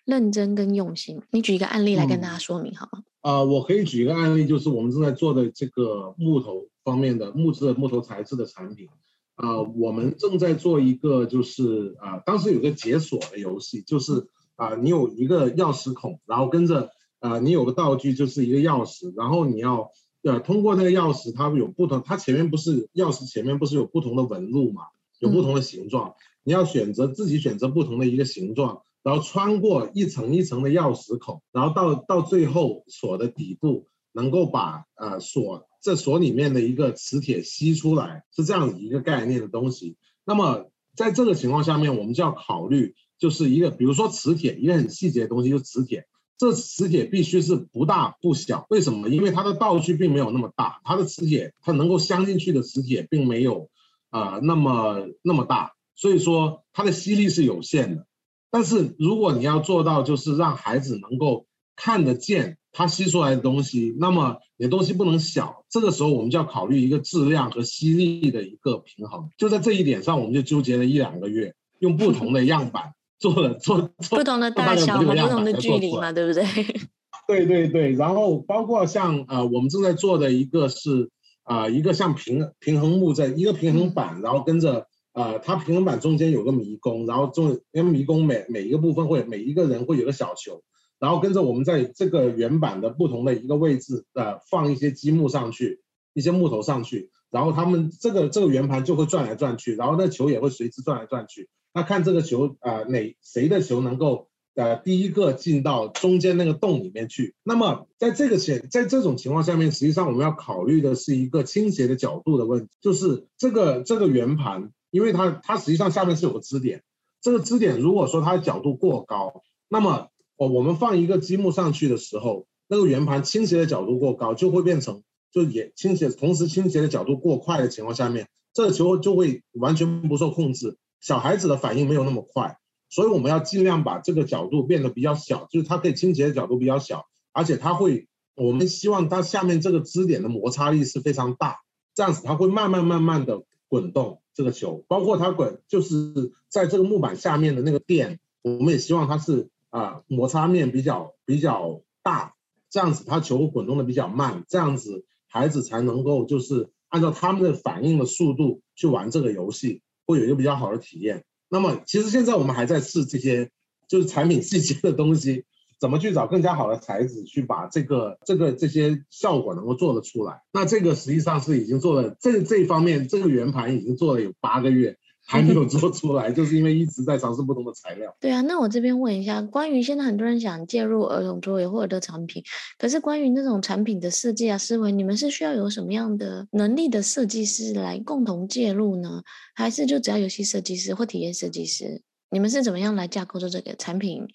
[0.05, 1.21] 认真跟用心？
[1.29, 3.03] 你举一个案例来跟大家说明好吗？
[3.23, 8.89] 嗯啊、呃，我可以举一个案例，就是我们正在做的这个木头方面的木质的木头材质的产品。
[9.35, 19.89] 啊、呃，我们正在做一个，就是啊、呃，当时有个解锁的游戏，就是啊、呃，你有一个钥匙孔，然后跟着啊、呃，你有个道具，就是一个钥匙，然后你要
[20.21, 24.83] 呃通过那个钥匙，它有不同，它前面不是钥匙前面不是有不同的纹路嘛，
[25.19, 28.83] 有不同的形状，嗯、你要选择自己选择不同的一个形状。
[29.03, 39.97] 然后穿过一层一层的钥匙孔，然后到到最后锁的底部，能够把呃锁这锁里面的一个磁铁吸出来，是这样一个概念的东西。
[40.25, 46.07] 那么在这个情况下面，我们就要考虑，就是一个比如说磁铁，一个很细节的东西，就是磁铁。
[46.37, 49.07] 这磁铁必须是不大不小，为什么？
[49.09, 53.69] 因为它的道具并没有那么大，它的磁铁它能够镶进去的磁铁并没有
[54.09, 58.07] 啊、那么那么大，所以说它的吸力是有限的。
[58.53, 65.65] 但是如果你要做到，就是让孩子能够看得见他吸出来的东西，那么你的东西不能小。
[65.71, 69.31] 这个时候我们就要考虑一个质量和吸力的一个平衡。
[69.39, 76.45] 就在这一点上，我们就纠结了一两个月，用不同的样板做了做，做不同的大小和，不同的距离嘛，对不对？
[77.27, 77.93] 对对对。
[77.93, 81.09] 然后包括像呃，我们正在做的一个是
[81.41, 84.85] 啊、呃，一个像平平衡木在一个平衡板，然后跟着。
[85.13, 90.63] 呃，它平衡板中间有个迷宫，然后中因为迷宫每每一个部分会每一个人会有个小球，
[90.99, 95.81] 然后跟着我们在这个圆板的不同的一个位置，呃，放一些积木上去，
[96.15, 101.47] 一些木头上去，然后他们这个这个圆盘就会转来转去，然后那球也会随之转来转去。
[101.75, 107.35] 那看这个球，呃，哪谁的球能够呃第一个进到中间那个洞里面去？
[107.43, 114.71] 那么在这个情在这种情况下面，实际上我们要考虑的是一个倾斜的角度的问题，就是这个这个圆盘。
[114.93, 116.83] 因为它它实际上下面是有个支点，
[117.19, 125.01] 这个支点如果说它的角度过高，那么我我们放一个积木上去的时候，那个圆盘倾斜的角度过高，就会变成
[125.31, 130.77] 就也倾斜，同时倾斜的角度过快的情况下面，这个球就会完全不受控制。
[131.01, 141.61] 小孩子的反应没有那么快，所以我们要尽量把这个角度变得比较小，就是它可以倾斜的角度比较小，而且它会，我们希望它下面这个支点的摩擦力是非常大，
[141.95, 144.21] 这样子它会慢慢慢慢的滚动。
[144.33, 152.35] 这个球，包括它滚，就是在这个木板下面的那个垫，我们也希望它是啊、摩擦面比较比较大，
[152.69, 161.23] 这样子它球滚动的比较慢，这样子孩子才能够就是按照他们的反应的速度去玩这个游戏，会有一个比较好的体验。
[161.49, 163.51] 那么其实现在我们还在试这些
[163.87, 165.45] 就是产品细节的东西。
[165.83, 170.41] 怎么去找更加好的材质，去把这个这个这些效果能够做得出来？
[170.53, 178.15] 那这个实际上是已经做了，这这一方面这个圆盘已经做了有八个月，还没有做出来，就是因为一直在尝试不同的材料。
[178.21, 182.41] 对啊，那我这边问一下，关于现在很多人想介入儿童桌游或者产品，
[182.77, 189.21] 可是关于那种产品的设计啊思维，你们是需要有什么样的能力的设计师来共同介入呢？
[189.53, 192.01] 还是就只要游戏设计师或体验设计师？
[192.31, 194.25] 你们是怎么样来架构做这个产品？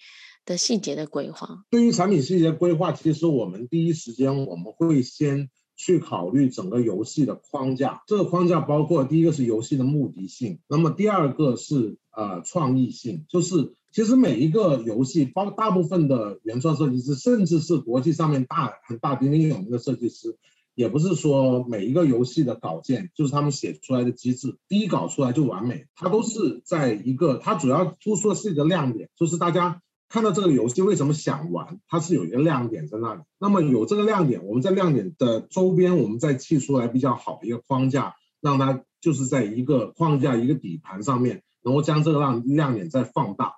[0.48, 8.02] 的细节的规划，对于产品细节规划，其实我们第一时间我们会先去考虑整个游戏的框架。
[8.06, 20.38] 这个框架包括第一个是游戏的目的性，那么第二个是呃创意性，就是其实每一个游戏，包大部分的原创设计师，甚至是国际上面大很大鼎鼎有名的设计师，
[20.74, 29.82] 也不是说每一个游戏的稿件就是他们写出来的机制，第一稿出来就完美，它都是在一个，它主要突出的是一个亮点，就是大家。
[30.08, 31.80] 看到这个游戏为什么想玩？
[31.86, 33.20] 它是有一个亮点在那里。
[33.38, 43.56] 那么有这个亮点，我们在亮点的周边，我们再砌出来比较好的一个框架，让它就是在一个框架、一个底盘上面，能够将这个亮亮点再放大。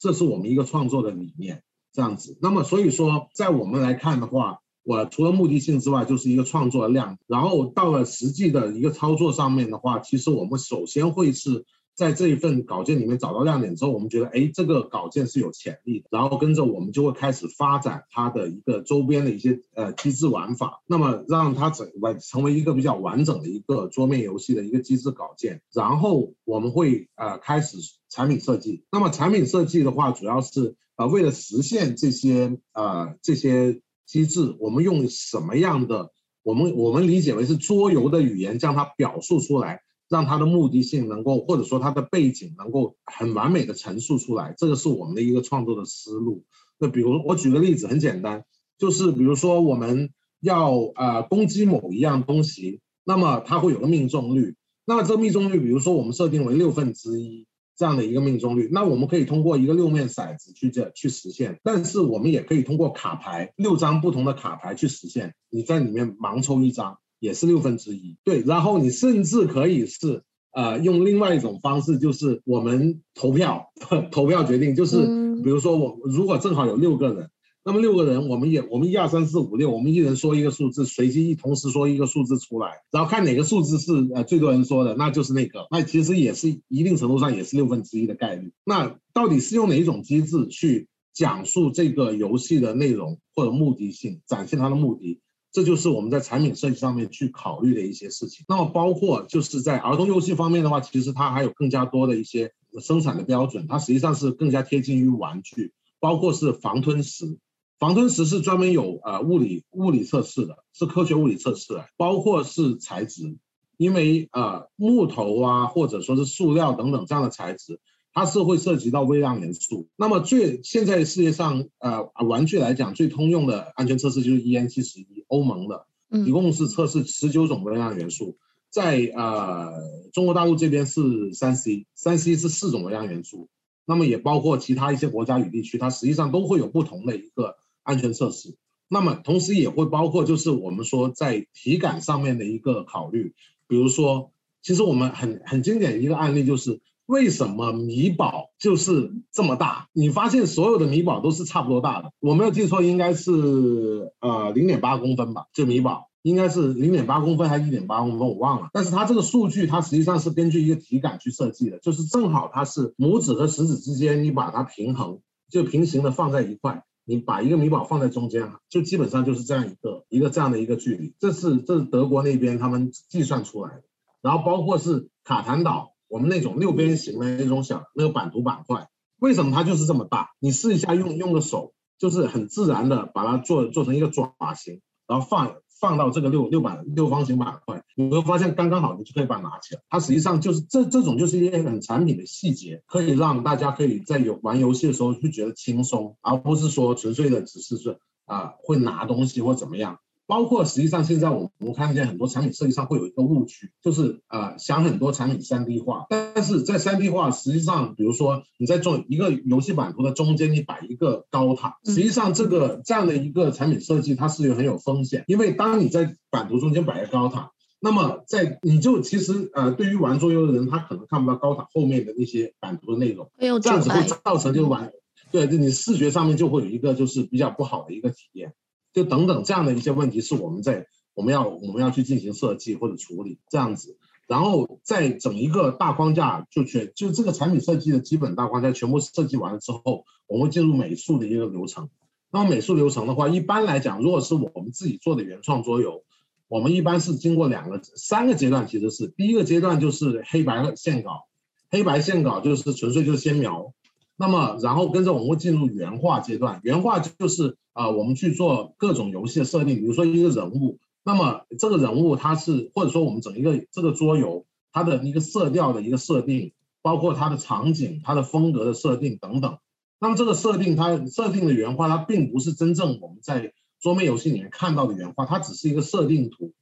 [0.00, 2.36] 这是我们一个创作的理念，这样子。
[2.42, 7.18] 那么所以说，在我们来看的话，我除了目的性之外，就是一个创作的亮点。
[7.28, 11.64] 然后到了实际的一个操作上面的话，其实我们首先会是
[11.94, 27.76] 在这一份稿件里面找到亮点之后，我们觉得，哎，这个稿件是有潜力的，然后跟着我们就会开始发展它的一个周边的一些呃机制玩法，那么让它整完成为一个比较完整的一个桌面游戏的一个机制稿件，然后我们会呃开始
[28.08, 28.84] 产品设计。
[28.90, 36.10] 那么产品设计的话，主要是呃为了实现这些呃这些机制，我们用什么样的
[36.42, 39.82] 我们我们理解为是桌游的语言，将它表述出来。
[40.12, 46.44] 让它的目的性能够，或者说它的背景能够很完美的陈述出来，这个是我们的一个创作的思路。
[46.78, 48.44] 那比如我举个例子，很简单，
[48.76, 54.54] 就是比如说我们要呃攻击某一样东西，那么它会有个命中率，
[54.84, 66.98] 那这命中率，比如说我们设定为六分之一这样的一个命中率，那我们可以通过一个六面骰子去这去实现，但是我们也可以通过卡牌六张不同的卡牌去实现，你在里面盲抽一张。
[67.22, 73.70] 也是六分之一，对，然后你甚至可以是呃用另外一种方式，就是我们投票
[74.10, 74.96] 投票决定，就是
[75.44, 77.30] 比如说我如果正好有六个人，
[77.64, 88.50] 那么六个人我们也我们一二三四五六，我们一人说一个数字，随机一同时说一个数字出来，然后看哪个数字是呃最多人说的，那就是那个，那其实也是一定程度上也是六分之一的概率。
[88.64, 95.20] 那到底是用哪一种机制去讲述这个游戏的内容或者目的性，展现它的目的？
[95.52, 98.44] 这就是我们在产品设计上面去考虑的一些事情。
[98.48, 105.72] 那么包括就是在儿童游戏方面的话，其实它还有更加多的一些生产的标准，它实际上是更加贴近于玩具。
[106.00, 107.38] 包括是防吞食，
[107.78, 111.84] 防吞食是专门有呃物理物理测试的，是科学物理测试。
[111.96, 113.36] 包括是材质，
[113.76, 117.78] 因为呃木头啊或者说是塑料等等这样的材质。
[118.14, 119.88] 它是会涉及到微量元素。
[119.96, 125.86] 那么最现在世界上呃玩具来讲最通用的安全测试就是 EN 七十一欧盟的，
[126.26, 128.36] 一共是测试十九种微量元素。
[128.68, 129.72] 在呃
[130.12, 133.48] 中国大陆这边是三 C，三 C 是四种微量元素。
[133.86, 138.56] 那么也包括其他一些国家与地区，它实际上都会有不同的一个安全测试。
[138.88, 143.34] 那么同时也会包括就是我们说在体感上面的一个考虑，
[143.66, 144.32] 比如说，
[144.62, 146.82] 其实我们很很经典的一个案例就是。
[147.06, 149.88] 为什么米宝就是这么大？
[149.92, 155.46] 你发现所有的米宝都是差不多大的，我没有记错，应该是呃零点八公分吧？
[155.52, 158.20] 就米宝应该是零点八公分还是一点八公分？
[158.20, 158.68] 我忘了。
[158.72, 165.18] 但是它这个数据，它实际上是根据一个体感去设计的，就是正好它是拇指和食指之间，你把它平衡，
[165.50, 171.14] 就平行的放在一块，你把一个米宝放在中间，就基本上就是这样一个一个这样的一个距离。
[171.18, 173.82] 这是这是德国那边他们计算出来的，
[174.22, 175.91] 然后包括是卡坦岛。
[176.12, 178.86] 我们那种六边形的那种小那个版图板块，
[179.18, 180.28] 为什么它就是这么大？
[180.40, 189.80] 你试一下用用个手，就是很自然的把它做做成一个爪形，然后放放到这个六六板六方形板块，你会发现刚刚好，你就可以把它拿起来。
[189.88, 197.96] 它实际上就是这这种就是一些很产品的细节，可以让大家可以在有玩游戏的时候就觉得轻松，而不是说纯粹的只是说
[198.26, 199.98] 啊、会拿东西或怎么样。
[200.32, 223.30] 包括实际上现在我们看见很多产品设计上会有一个误区，就是呃想很多产品三 D 化，但是在三 D 化实际上，比如说你在做一个游戏版图的中间，你摆一个高塔，实际上这个这样的一个产品设计它是有很有风险，因为当你在版图中间摆一个高塔，那么在你就其实呃对于玩桌游的人，他可能看不到高塔后面的那些版图的内容，
[223.60, 224.92] 这样子会造成就玩，
[225.30, 228.54] 对，就你视觉上面就会有一个就是比较不好的一个体验。
[228.92, 241.90] 就等等这样的一些问题是我们在我们要我们要去进行设计或者处理这样子，然后在整一个大框架就全就这个产品设计的基本大框架全部设计完了之后，我们会进入美术的一个流程。
[242.30, 246.02] 那么美术流程的话，一般来讲，如果是我们自己做的原创桌游，
[246.48, 251.24] 我们一般是经过两个三个阶段，其实是第一个阶段就是黑白线稿，
[251.70, 253.74] 黑白线稿就是纯粹就是先描。
[254.16, 256.60] 那么，然后跟着我们会进入原画阶段。
[256.62, 260.78] 原画就是啊、我们去做各种游戏的设定，比如说一个人物。
[261.04, 269.58] 那么这个人物他是，或者说我们整一个这个桌游它的一个色调的一个设定，包括它的场景、它的风格的设定等等。
[269.98, 276.52] 那么这个设定它设定的原画，它并不是真正我们在桌面游戏里面看到的原画，它只是一个设定图。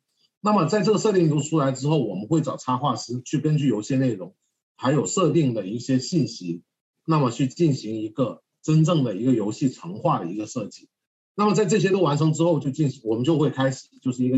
[0.40, 4.34] 那么在这个设定图出来之后，我们会找插画师去根据游戏内容
[4.76, 6.62] 还有设定的一些信息。
[7.06, 10.88] 那么去进行一个真正的一个游戏成画的一个设计，
[11.34, 14.36] 那么在这些都完成之后，就进行我们就会开始就是一个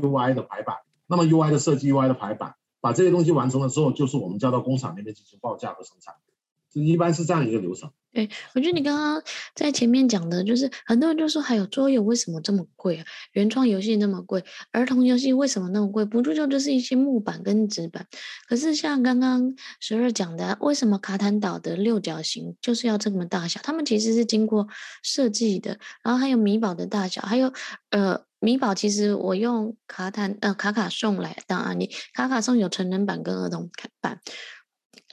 [0.00, 0.76] UI 的排版。
[1.06, 6.14] 那么 UI 的设计，UI 的排版，把这些东西完成了之后，就是我们交到工厂那边进行报价和生产，
[6.70, 7.90] 这一般是这样一个流程。
[8.14, 9.20] 对，我觉得你刚刚
[9.56, 13.04] 在前面讲的，就是很多人就说，还有桌游为什么这么贵啊？
[13.32, 16.04] 原创游戏那么贵，儿童游戏为什么那么贵？
[16.04, 18.06] 不就就是一些木板跟纸板。
[18.46, 23.58] 可是像刚刚十二讲的，为什么卡坦岛的六角形就是要这么大小？
[23.64, 24.68] 他们其实是经过
[25.02, 25.80] 设计的。
[26.04, 27.52] 然后还有米宝的大小，还有
[27.90, 33.68] 呃米宝，其实我用卡坦呃卡卡颂来当案例，卡卡颂有成人版跟儿童
[34.00, 34.20] 版。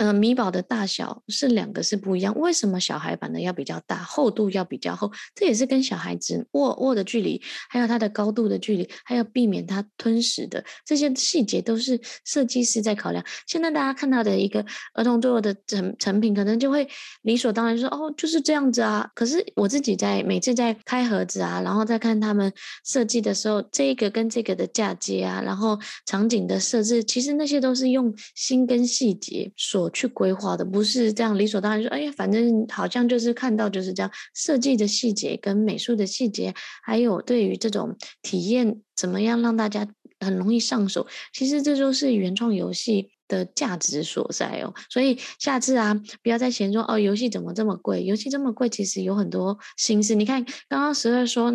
[0.02, 5.12] 呃，米宝的大小是两个是不一样，为什么小孩版的要比较大，厚度要比较厚？
[5.36, 7.40] 这也是跟小孩子握握的距离，
[7.70, 13.24] 还有它的高度的距离，还有避免它吞食的这些细节都是设计师在考量。
[13.46, 16.88] 现在大家看到的一个儿童桌的成成品，可能就会
[17.22, 19.08] 理所当然说哦，就是这样子啊。
[19.14, 22.52] 可是我自己在每次在开盒子啊，然后再看他们
[22.84, 25.78] 设计的时候，这个跟这个的嫁接啊，然后
[26.08, 29.91] 场景的设置，其实那些都是用心跟细节所。
[29.94, 39.88] 去规划的不是这样理所当然说，哎呀，反正好像就是看到就是这样设计的细节跟美术的细节，还有对于这种体验怎么样让大家
[40.20, 44.74] 很容易上手，其实这就是原创游戏的价值所在哦。
[44.90, 48.04] 所以下次啊，不要再嫌说哦，游戏怎么这么贵？
[48.04, 50.16] 游戏这么贵，其实有很多心思。
[50.16, 51.54] 你看刚刚十二说，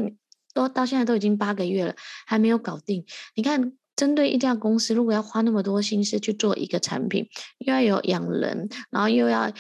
[0.55, 1.95] 都到现在都已经八个月了，
[2.27, 3.05] 还没有搞定。
[3.35, 3.73] 你看。
[3.97, 7.27] 针对一家公司，如果要花那么多心思去做一个产品，
[7.59, 9.51] 又要有养人，然后又要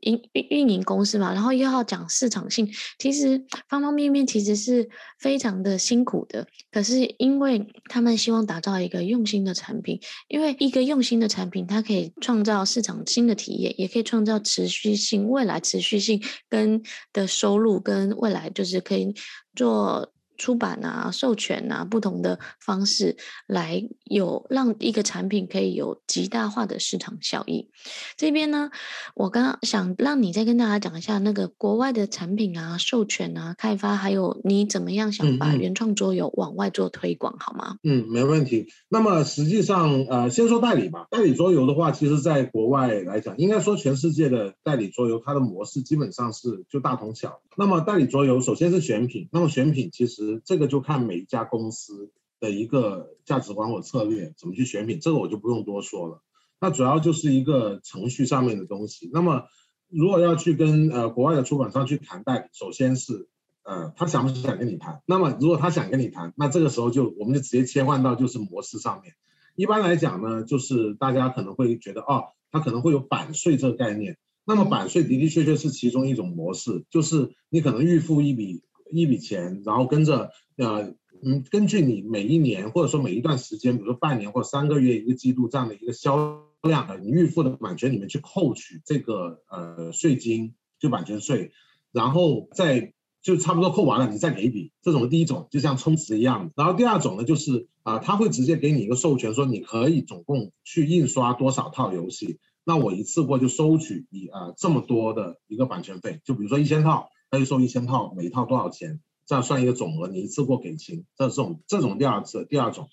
[0.00, 2.68] 运运运营公司嘛，然后又要讲市场性，
[2.98, 4.88] 其实方方面面其实是
[5.20, 6.46] 非常的辛苦的。
[6.72, 16.82] 可是因为他们希望打造一个用心的产品，因为一个用心的产品，它可以创造市场新的体验，也可以创造持续性、未来持续性跟
[17.12, 19.14] 的收入，跟未来就是可以
[19.54, 20.10] 做。
[20.36, 23.16] 出版啊，授权啊，不同的方式
[23.46, 27.70] 来有让一个产品可以有极大化的市场效益。
[28.16, 28.70] 这边呢，
[29.14, 37.76] 我刚刚想让你再跟大家讲一下那个国外的产品啊，授权啊，开发，还有你怎么样想把原创桌游往外做推广，好吗？
[37.84, 38.72] 嗯，没问题。
[38.88, 41.06] 那么实际上，呃，先说代理吧。
[41.10, 47.40] 代理桌游的话，其实在国外来讲，应该说全世界的代理桌游，它的模式基本上是就大同小。
[47.56, 50.23] 那么代理桌游首先是选品，那么选品其实。
[50.44, 52.10] 这个就看每一家公司
[52.40, 56.22] 的一个价值观或策略怎么去选品，这个我就不用多说了。
[56.60, 59.10] 那主要就是一个程序上面的东西。
[59.12, 59.44] 那么
[59.88, 63.28] 如果要去跟呃国外的出版商去谈代理，首先是
[63.62, 65.02] 呃他想不想跟你谈。
[65.06, 69.14] 那么如果他想跟你谈，那这个时候就我们就直接切换到就是模式上面。
[69.56, 74.18] 一般来讲呢，就是大家可能会觉得哦，他可能会有版税这个概念。
[74.46, 78.62] 那么版税的的确确是其中一种模式，就是你可能预付一笔。
[78.90, 80.94] 一笔钱，然后跟着呃
[81.26, 91.52] 嗯，根据你每一年或者说每一段时间，比如说半年或三个月一个季度这样的一个销量的，你预付的版权里面去扣取这个呃税金，就版权税，
[91.92, 96.50] 然后再就差不多扣完了，你再给一笔，这种第一种就像充值一样。
[96.56, 107.08] 然后第二种呢，就是啊、呃，他会直接给你一个授权，说你可以总共去印刷多少套游戏，那我一次过就收取你啊、这么多的一个版权费，就比如说一千套。
[107.38, 109.00] 可以收一千套，每一套多少钱？
[109.26, 111.06] 这样算一个总额，你一次过给清。
[111.16, 112.88] 这种这种第二次第二种，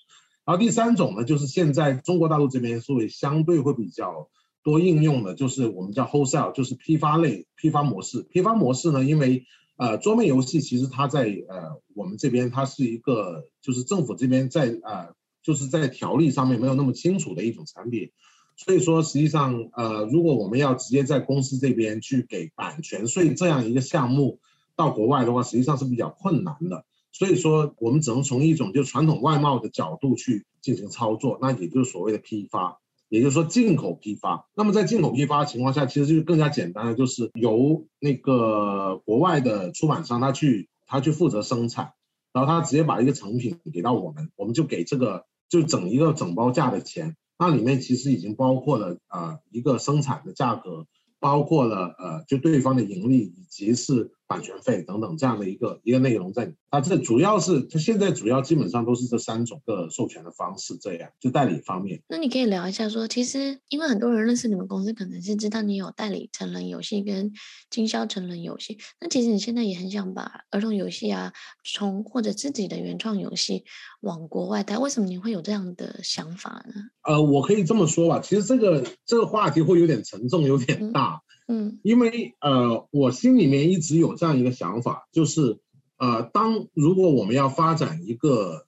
[0.46, 4.30] 然后第三种呢，就是现在中国大陆这边是会相对会比较
[4.62, 8.22] 多应用的，就是我们叫 wholesale，就是批发类批发模式。
[8.22, 9.44] 批发模式呢，因为
[9.76, 18.10] 呃桌面游戏其实它在呃我们这边它是一个就是政府这边在呃就是在条例上面没有那么清楚的一种产品。
[18.56, 24.38] 所以说，实际上，呃，如果我们要直接在公司这边去给版权税这样一个项目
[24.76, 26.84] 到国外的话，实际上是比较困难的。
[27.10, 32.78] 所以说，我们只能从一种就传统外贸的角度去进行操作，那也就是所谓的批发，
[33.08, 34.46] 也就是说进口批发。
[34.54, 41.92] 那么在进口批发的情况下，其实就更加简单的，就是由那个国外的出版商他去他去负责生产，
[42.32, 47.16] 然后他直接把一个成品给到我们，我们就给这个就整一个整包价的钱。
[47.38, 50.86] 那里面其实已经包括了呃一个生产的价格，
[51.18, 56.54] 包括了呃就对方的盈利以及是版权费等等这样的一个一个内容在里。
[56.70, 62.02] 啊，这主要是它现在主要基本上都是这三种的授权的方式，这样就代理方面。
[62.08, 67.30] 那你可以聊一下说，其实因为很多人认识你们公司，可能是知道你有代理成人游戏跟
[67.68, 68.78] 经销成人游戏。
[68.98, 73.64] 那其实你现在也很想把儿童游戏啊，从或者自己的原创游戏
[74.00, 76.74] 往国外带，为什么你会有这样的想法呢？
[77.02, 85.60] 呃，我可以这么说吧，其实这个这个话题会有点沉重，有点大，嗯，嗯因为呃，我心里面一直有这样一个想法，就是。
[85.98, 88.66] 呃，当如果我们要发展一个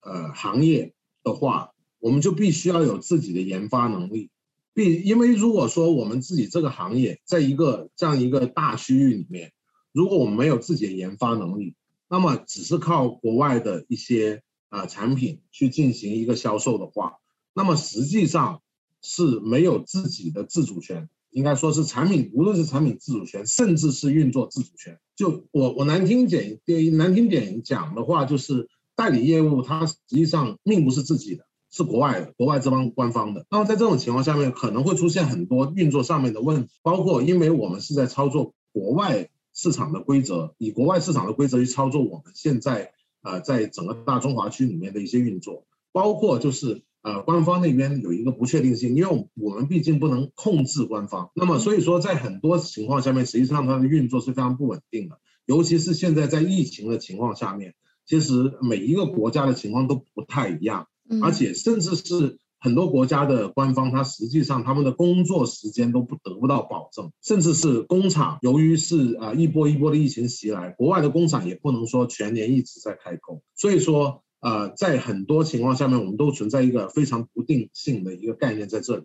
[0.00, 1.70] 呃行业的话，
[2.00, 4.30] 我们就必须要有自己的研发能力。
[4.74, 9.52] 必因为如果说我们自己这个行业在一个这样一个大区域里面，
[9.92, 11.76] 如果我们没有自己的研发能力，
[12.08, 17.18] 那么只是靠国外的一些啊、呃、产品去进行一个销售的话，
[17.54, 18.60] 那么实际上
[19.00, 21.08] 是没有自己的自主权。
[21.32, 24.98] 应该说是产品，无论是产品自主权，甚至是运作自主权。
[25.16, 26.60] 就我我难听点，
[26.96, 33.46] 难听点讲的话，就是代理业务它实际上并不是自己的，是国外的，国外这帮官方的。
[33.50, 46.82] 那么在这种情况下面，可能会出现很多运作上面的问题，包括因为我们是在操作国外市场的规则，以国外市场的规则去操作我们现在呃在整个大中华区里面的一些运作，包括就是。
[47.02, 57.74] 呃，官方那边有一个不确定性，因为我们毕竟不能控制官方，那么所以说在很多情况下面，实际上它的运作是非常不稳定的，尤其是现在在疫情的情况下面，
[58.06, 60.86] 其实每一个国家的情况都不太一样，
[61.22, 74.22] 而且甚至是很多国家的官方，它实际上他们的工作时间都不得不到保证，甚至是工厂，由于是啊一波一波的疫情袭来，国外的工厂也不能说全年一直在开工，所以说。
[74.42, 79.04] 呃，在很多情况下面，我们都存在一个非常不定性的一个概念在这里。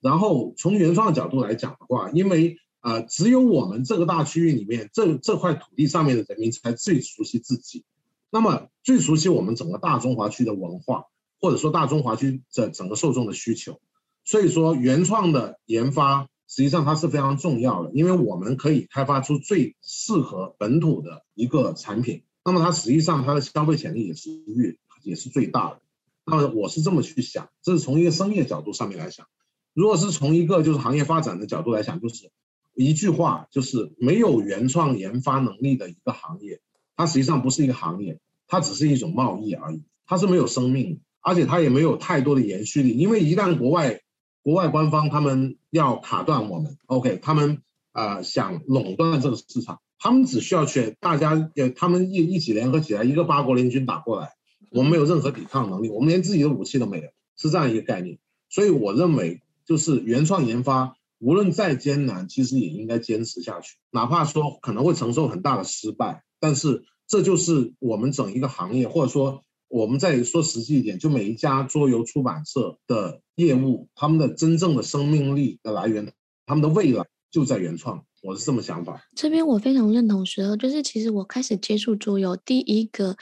[0.00, 7.84] 然后从原创的角度来讲的话，因为呃，只有我们这个大区域里面，这这块土地上面的人民才最熟悉自己，
[8.30, 11.06] 那么最熟悉我们整个大中华区的文化，
[11.40, 13.80] 或者说大中华区这整个受众的需求。
[14.24, 22.22] 所以说，原创的研发实际上它是非常重要的，因为我们可以开发出最适合本土的一个产品。
[22.46, 25.80] 那么它实际上它的消费潜力也是越也是最大的。
[26.24, 29.26] 那么我是这么去想，这是从一个商业角度上面来想。
[29.74, 32.30] 如果是从一个就是行业发展的角度来讲，就是
[32.76, 36.60] 一句话，就是没有原创研发能力的一个行业，
[36.96, 42.96] 它实际上不是一个行业，它只是一种贸易而已，它是没有生命，而且它也没有太多的延续力。
[42.96, 44.02] 因为一旦国外
[44.42, 49.80] 国外官方他们要卡断我们，OK，他们啊、想垄断这个市场。
[49.98, 54.30] 他们只需要去大家，呃，他们一一起联合起来，一个八国联军打过来，
[54.70, 58.18] 我们没有任何抵抗能力，我们连自己的武器都没有，是这样一个概念。
[58.48, 76.12] 所以我认为，就是原创研发，无论再艰难，其实也应该坚持下去，哪怕说可能会承受很大的失败，但是这就是我们整一个行业，或者说我们再说实际一点，就每一家桌游出版社的业务，他们的真正的生命力的来源，
[76.44, 78.04] 他们的未来就在原创。
[78.26, 83.16] 我是这么想法，这边我非常认同时候，就是其实我开始接触桌游，第一个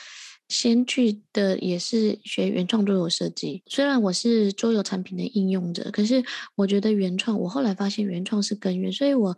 [0.49, 3.63] 先去的也是学原创桌游设计。
[3.67, 6.25] 虽然我是桌游产品的应用者，可是
[6.55, 9.37] 我觉得原创，我后来发现原创是根源，所以我。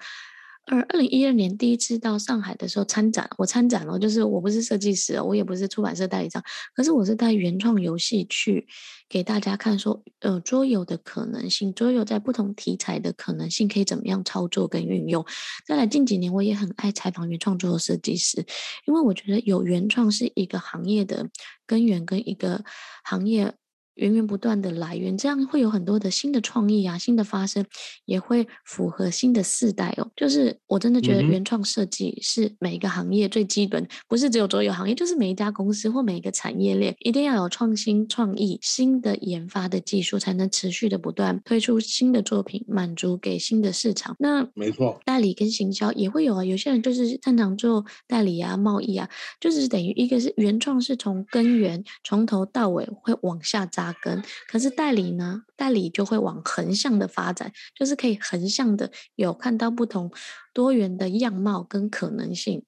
[0.67, 6.43] 二二零一二年第一次到上海的时候参展，我参展了，就是我不是设计师，我也不是出版社代理商，
[6.75, 8.67] 可是我是带原创游戏去
[9.09, 15.25] 给大家看，说呃桌游的可能性，桌游在不同题材的可能性可以怎么样操作跟运用。
[15.65, 18.45] 再来近几年我也很爱采访原创桌游设计师，
[18.87, 21.31] 因为我觉得有原创是一个行业的
[21.65, 22.65] 根源跟一个
[23.05, 23.55] 行业。
[23.97, 27.65] 源源不断的来源，这样会有很多的新的创意啊，新的发生，
[28.05, 30.11] 也会符合新的世代哦。
[30.15, 44.15] 就是我真的觉得原创设计是每一个行业最基本，不是只有桌游行业，就是每一家公司或每一个产业链一定要有创新创意、新的研发的技术，才能持续的不断推出新的作品，满足给新的市场。
[44.19, 46.45] 那没错，代理跟行销也会有啊。
[46.45, 49.09] 有些人就是擅长做代理啊、贸易啊，
[49.41, 53.86] 就是等于一个是原创，是从根源从头到尾会往下扎。
[53.93, 55.43] 根，可是代理呢？
[55.57, 60.11] 代理就会往横向的发展，就是可以横向的有看到不同
[60.53, 62.65] 多元的样貌跟可能性。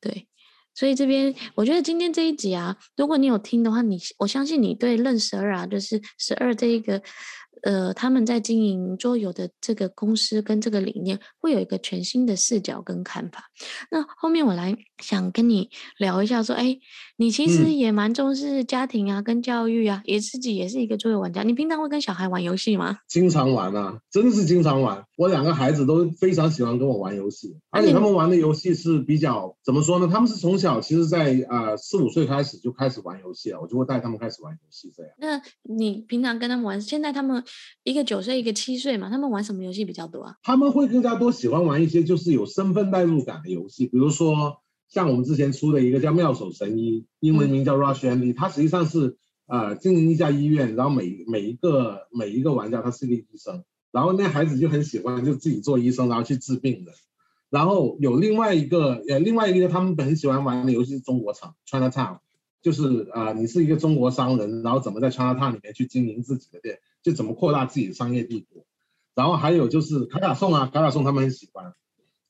[0.00, 0.28] 对，
[0.74, 7.02] 所以这边我觉得今天这一集啊，如果你有听的话，你我相信你对认识二啊，就是十二这一个。
[7.62, 13.44] 呃，他们在经营桌游的这个公司跟这个理念，会有一个全新的视角跟看法。
[13.90, 16.78] 那后面我来想跟你聊一下，说，哎，
[17.16, 21.42] 你其实也蛮重视家庭啊，跟教育啊，也自己也是一个桌游玩家。
[21.42, 22.98] 你平常会跟小孩玩游戏吗？
[23.08, 25.04] 经常玩啊，真的是经常玩。
[25.16, 30.08] 我两个孩子都非常喜欢跟我玩游戏，而且他们玩的游戏是比较怎么说呢？
[30.12, 35.12] 他们是从小其实在，在呃四五岁开始就开始玩游戏了，我就会带他们开始玩游戏这样。
[35.18, 37.43] 那你平常跟他们玩，现在他们？
[37.82, 40.36] 一个九岁，一个七岁嘛，他们玩什么游戏比较多啊？
[40.42, 49.16] 他们会更加多喜欢玩一些就是有身份代入感的游戏，比如说像我们之前出的一个叫《妙手神医》，英文名叫 Rush Enemy，它实际上是
[49.46, 56.92] 呃经营一家医院，然后每每一个每一个玩家他是一个医生，然后那孩子就很喜欢就自己做医生，然后去治病的。
[57.50, 62.18] 然后有另外一个呃另外一个他们很喜欢玩的游戏是中国城 Chinatown，
[62.62, 66.78] 就是呃你是一个中国商人，然后怎么在 Chinatown 里面去经营自己的店。
[67.04, 68.64] 就怎么扩大自己的商业帝国，
[69.14, 71.72] 然后还有就是卡卡颂啊，卡卡颂他们很喜欢。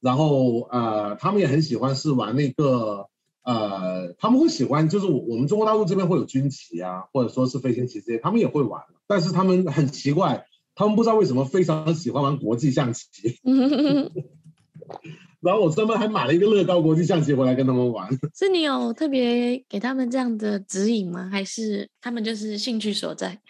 [0.00, 3.06] 然后呃，他们也很喜欢是玩那个
[3.42, 8.82] 呃，他们会喜欢就是我我们中国大陆这边会有军旗啊，或者说是飞行棋这些，他们也会玩。
[9.06, 10.44] 但是他们很奇怪，
[10.74, 13.38] 他们不知道为什么非常喜欢玩国际象棋。
[15.40, 18.08] 然后我专门还买了一个乐高国际象棋回来跟他们玩。
[18.34, 21.28] 是你有特别给他们这样的指引吗？
[21.30, 23.40] 还是他们就是兴趣所在？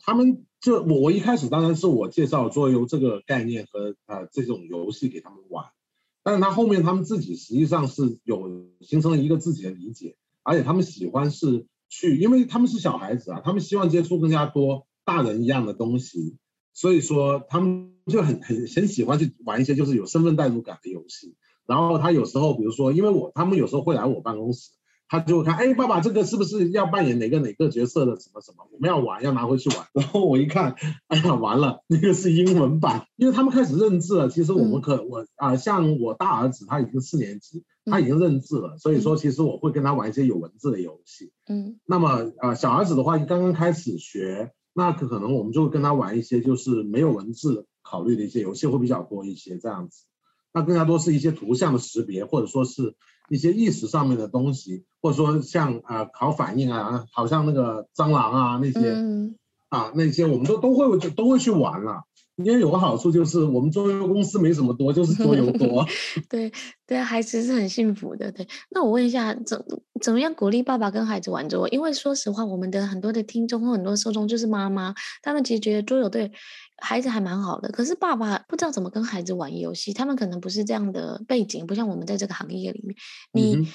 [0.00, 5.66] 他们就我我一开始当然是我介绍桌游这个概念和呃这种游戏给他们玩，
[6.22, 16.36] 但是他后面他们自己实际上是有形成了一个自己的理解，而且他们喜欢是去，因为他们是小孩子啊，他们希望接触更加多大人一样的东西。
[16.74, 21.36] 所以说，他们就很很很喜欢去玩一些就是有身份代入感的游戏。
[21.66, 24.70] 然后他有时候，比如说，因为我他们有时候会来我办公室，
[25.12, 28.66] 他就会看，哎，爸爸这个是不是要扮演哪个哪个角色的什么什么？
[28.72, 29.86] 我们要玩，要拿回去玩。
[29.92, 30.74] 然后我一看，
[31.08, 34.30] 哎呀，完了，那个是英文版，因为他们开始认字了。
[34.30, 41.30] 其实我们可我啊、呃，像我大儿子他已经四年级，他已经认字了，所以说其实我会跟他玩一些有文字的游戏。
[41.46, 41.78] 嗯。
[41.84, 42.08] 那么
[42.38, 44.52] 啊、呃，小儿子的话刚刚开始学。
[44.74, 50.06] 那可可能我们就会跟他玩一些就是没有文字考虑的一些游戏会比较多一些这样子，
[50.54, 52.94] 那更加多是一些图像的识别或者说是
[53.32, 59.34] 一些意识上面的东西，或者说像啊、呃、考反应啊，好像那个蟑螂啊那些、嗯、
[59.70, 62.02] 啊那些我们都都会都会去玩了。
[62.36, 65.86] 因为有个好处就是我们桌游公司没什么多，就是桌游多。
[66.30, 66.50] 对
[66.86, 68.32] 对，孩子是很幸福的。
[68.32, 69.62] 对，那我问一下，怎
[70.00, 71.68] 怎么样鼓励爸爸跟孩子玩桌游？
[71.68, 76.32] 因为说实话，我们的很多的听众或很多受众就是妈妈，他们其实觉得桌游对
[76.78, 77.68] 孩子还蛮好的。
[77.70, 82.96] 可是爸爸不知道怎么跟孩子玩游戏，他们可能不是这样的背景，不像我们在这个行业里面。
[83.32, 83.66] 你、嗯、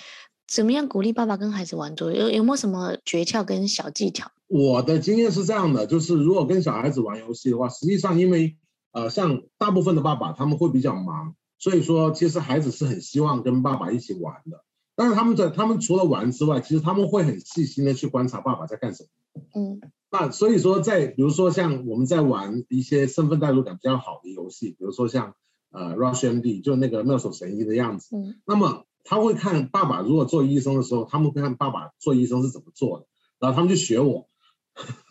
[0.48, 2.24] 怎么样鼓励爸爸跟孩子玩桌游？
[2.24, 4.32] 有有没有什么诀窍跟小技巧？
[4.48, 8.58] 我的经验是这样的，就是如果跟小孩子玩游戏的话，实际上因为
[8.92, 14.64] 呃，像大部分的爸爸他们会比较忙，所以说其实孩子是很希望跟爸爸一起玩的。
[14.96, 19.44] 但是他们在他们除了玩之外，其实他们会很细心的去观察爸爸在干什么。
[19.54, 25.36] 嗯，那所以说在比如说像我们在玩一些身份代入感比较好的游戏，比如说像
[25.70, 28.16] 呃 Rush MD 就那个妙手神医的样子。
[28.16, 33.06] 嗯，那么他会看爸爸如果做医生的时候，他们会看爸爸做医生是怎么做的，
[33.40, 34.27] 然后他们就学我。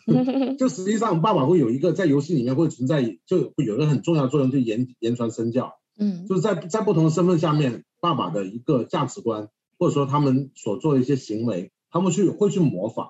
[0.57, 5.73] 就实际上，爸爸会有一个在游戏里面会存在，就会有一个很重要的作用，就言言传身教。
[5.99, 13.09] 嗯，就是在在不同的身份下面，爸爸的一个价值观，或者说他们所做的一些行为，他们去会去模仿。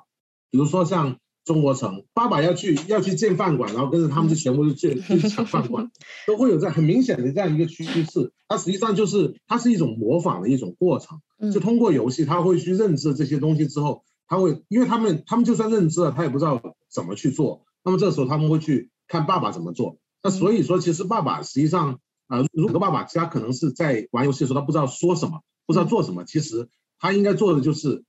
[0.49, 5.91] 比如说像中国城，爸爸要去要去建饭馆，然后跟着他们就全部就去去抢饭馆，
[6.25, 8.31] 都会有在很明显的这样一个趋势。
[8.47, 11.19] 它实际上就是它是一种模仿的一种过程，
[11.53, 14.03] 就通过游戏，他会去认知这些东西之后。
[14.27, 17.65] 他会，因为他们他们就算认知了，他也不知道怎么去做。
[17.83, 19.97] 那么这时候他们会去看爸爸怎么做。
[20.21, 26.67] 那所以说，其实爸爸实际上啊、呃，如果爸爸他可能是在玩游戏的时候，他不知道说什么，不知道做什么，其实
[26.99, 28.03] 他应该做的就是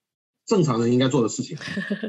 [0.46, 1.56] 正常人应该做的事情。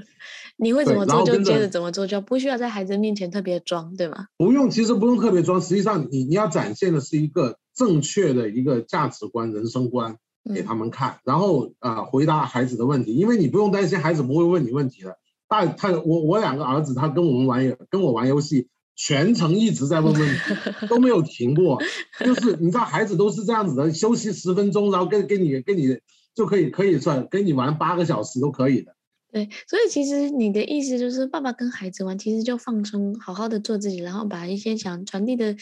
[0.57, 4.27] 你会怎么做就接着怎么做，就不需要在孩子面前特别装，对吗？
[4.37, 5.61] 不用，其实不用特别装。
[5.61, 10.17] 实际上你你要展现的是一个正确的一个价值观、人生观。
[10.53, 15.17] 给他们看，然后啊、呃、回答孩子的问题，因为你不用担心孩子不会问你问题的。
[15.47, 21.81] 大他我我两个儿子，他跟我们玩跟我玩游戏，全程一直在问问题，都没有停过。
[22.23, 25.99] 就是你知道孩子都是这样子的，休息十分钟，然后跟跟你跟你
[26.35, 28.95] 就可以可以算跟你玩八个小时都可以的。
[29.31, 35.55] 对，所以其实你的意思就是，爸爸跟孩子玩，其实就放松，好好的做自己，然后把一些想传递的。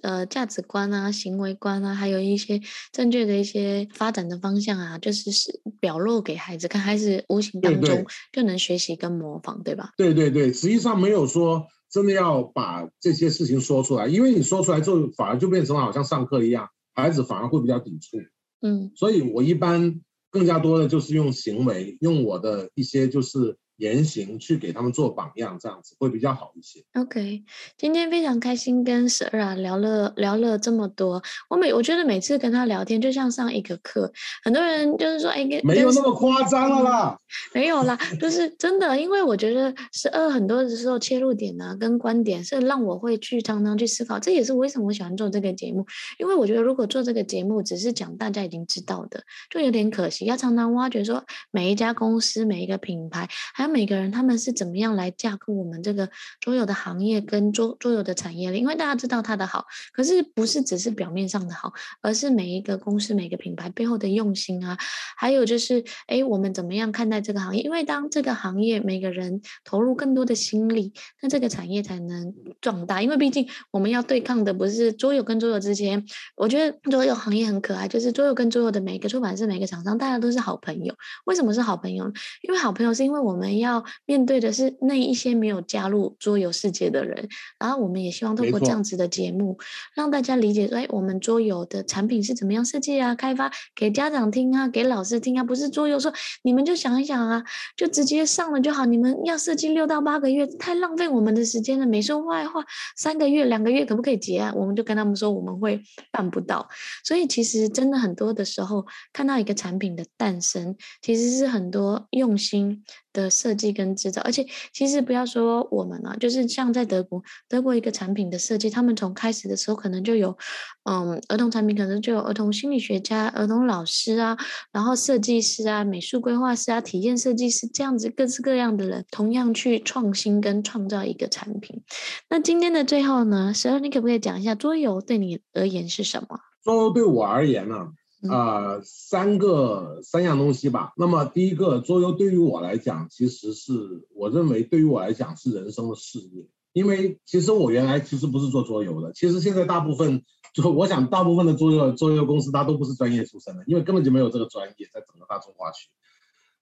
[0.00, 2.60] 呃，价值观啊，行为观啊，还有一些
[2.92, 9.90] 正确的一些发展的方向啊，就是是表露给孩子看，孩子无形当中就能学习跟模仿，对，吧？
[9.96, 18.16] 对对对，实际上没有说真的要把这些事情说出来，因为你说出来之后，反而就变成好像上课一样，孩子反而会比较抵触。
[18.60, 23.58] 嗯，所以我一般更加多的就是用行为，用我的一些就是。
[23.82, 26.84] 言行去给他们做榜样，这样子会比较好一些。
[26.94, 27.42] OK，
[27.76, 31.20] 今天非常开心跟十二啊聊了聊了这么多。
[31.50, 34.12] 我每我觉得每次跟他聊天就像上一个课，
[34.44, 37.18] 很多人就是说，哎，没有那么夸张了啦，
[37.52, 45.84] 没有啦，就是真的，因为我觉得十二很多的时候切入点啊跟观点是让我会去常常去思考，这也是为什么我喜欢做这个节目，
[46.20, 53.71] 因为我觉得如果做这个节目只是讲大家已经知道的，就有点可惜，要常常挖掘说每一家公司每一个品牌还有。
[53.72, 56.08] 每个人他们是怎么样来架构我们这个
[56.38, 58.58] 桌游的行业跟桌桌游的产业的？
[58.58, 64.76] 因为大家知道它的好，可是不是只是表面上的好，而是每一个公司、每个品牌背后的用心啊，
[65.16, 67.62] 还有就是，哎，我们怎么样看待这个行业？
[67.62, 70.92] 因为当这个行业每个人投入更多的心力，
[71.22, 73.00] 那这个产业才能壮大。
[73.00, 76.04] 因为毕竟我们要对抗的不是桌游跟桌游之间，
[76.36, 80.94] 我觉得桌游行业很可爱，就是桌游跟桌游的每一个出版社、每个厂商，大家都是好朋友。
[81.24, 82.12] 为什么是好朋友？
[82.42, 87.28] 因为好朋友是因为我们要面对的是那一些没有加入桌游世界的人，
[87.58, 89.58] 然后我们也希望透过这样子的节目，
[89.94, 97.42] 让大家理解说，哎，我们桌游的产品是怎么样设计啊、开发给家长听啊、给老师听啊，不是桌游说你们就想一想啊，
[97.76, 98.84] 就直接上了就好。
[98.84, 101.86] 你们要设计六到八个月，太浪费我们的时间了。
[101.86, 102.64] 美术画一画
[102.96, 104.54] 三个月、两个月可不可以结案？
[104.56, 106.68] 我们就跟他们说我们会办不到。
[107.04, 120.36] 所以其实真的很多的时候，看到一个产品的诞生，其实是很多用心的设计跟制造，而且其实不要说我们啊，就是像在德国，德国一个产品的设计，他们从开始的时候可能就有，
[120.84, 124.36] 嗯，儿童产品可能就有儿童心理学家、儿童老师啊，
[124.72, 131.82] 然后设计师啊、美术规划师啊、体验设计师这样子各式各样的人，同样去创新跟创造一个产品。
[132.28, 136.38] 那今天的最后呢，十二，你可不可以讲一下桌游对你而言是什么？
[136.64, 137.88] 桌游对我而言呢？
[138.30, 140.92] 呃，三个三样东西吧。
[140.96, 146.46] 那么第一个，桌游对于我来讲，其实是我认为对于我来讲是人生的事业。
[146.72, 150.22] 因为其实我原来其实不是做桌游的，其实现在大部分
[150.54, 155.88] 就我想大部分的桌游桌游公司，它都不是专业出身的，因为根本就没有这个专业在整个大中华区。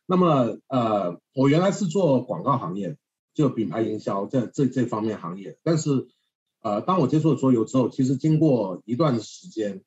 [0.06, 2.96] 那么呃，我原来是做广告行业，
[3.34, 5.58] 就品牌营销这这这方面行业。
[5.62, 6.08] 但是
[6.62, 9.82] 呃，当我接触了桌游之后，其实经过一段时间。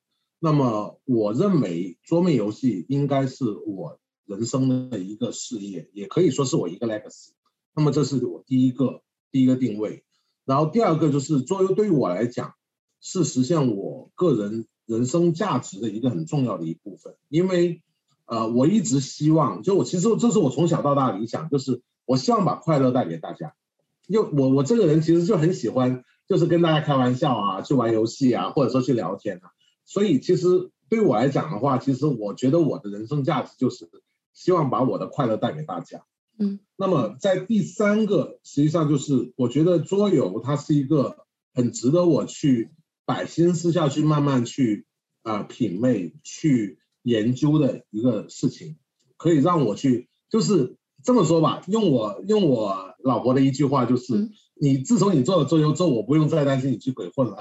[0.46, 7.30] 那么，我认为桌面游戏应该是我人生的一个事业，也可以说是我一个 legacy。
[7.74, 10.04] 那么，这是我第一个第一个定位。
[10.44, 12.56] 然后，第二个就是桌游对于我来讲
[13.00, 17.16] 是实现我个人人生价值的一个很重要的一部分。
[17.30, 17.82] 因为，
[18.26, 23.54] 呃，我一直希望，就我其实这是我从小到大的理想，就是我希望把快乐带给大家。
[24.10, 29.52] 就我我这个人其实就很喜欢，就是跟大家开玩笑啊，去玩游戏啊，或者说去聊天啊。
[29.86, 33.90] 所以，其实对我来讲的话，其实我觉得我的人生价值就是
[34.34, 36.06] 希望把我的快乐带给大家。
[36.40, 42.72] 嗯，那么在第三个，实际上就是我觉得桌游它是一个很值得我去
[43.06, 44.86] 摆心思下去慢慢去
[45.22, 48.78] 啊、呃、品味、去研究的一个事情，
[49.18, 54.16] 可以让我去，就是这么说吧，用我用我老婆的一句话就是。
[54.16, 54.32] 嗯
[54.64, 57.38] 你自从你做了桌游之后，我不用再担心你去鬼混了。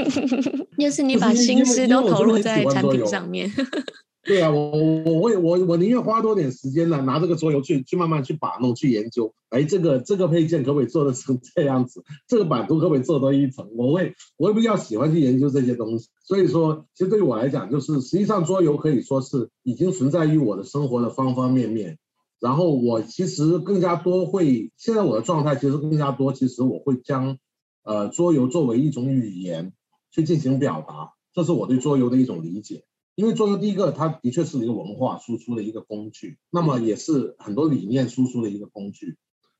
[0.78, 3.52] 又是你把心思都投入在产品上面。
[4.24, 9.34] 对啊，我我我我我宁愿花多点时间呢，拿这个桌游去去慢慢去把弄去研究。
[9.50, 12.02] 哎，这个这个配件可不可以做得成这样子？
[12.26, 13.68] 这个版图可不可以做多一层？
[13.76, 16.08] 我会我会比较喜欢去研究这些东西。
[16.24, 21.98] 所以说，其实对于我来讲，就是实际上桌游可以说是已经存在于我的生活的方方面面。
[22.40, 27.36] 然后我其实更加多会，现在我的状态其实更加多，其实我会将，
[27.82, 29.72] 呃，桌游作为一种语言
[30.12, 32.84] 去进行表达，这是我对桌游的一种理解。
[33.16, 39.16] 因为桌游第一个，它的确是一个文化输出的一个工具，那么也是很多理念输出的一个工具。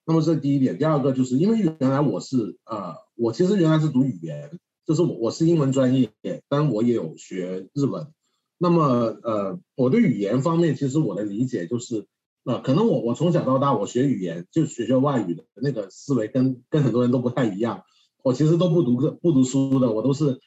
[0.07, 0.79] 那么这是第一点。
[0.79, 6.13] 第二个就是因为原来我是，呃，我其实原来是读语言，就是我我是英文专业，
[6.49, 8.07] 但我也有学日文。
[8.57, 12.07] 那么，呃，我对语言方面，其实我的理解就是。
[12.45, 17.83] 啊，可能我我从小到大我学语言就学学外语的那个思维跟跟很多人都不太一样。
[18.23, 20.41] 我其实都不读课不读书的，我都是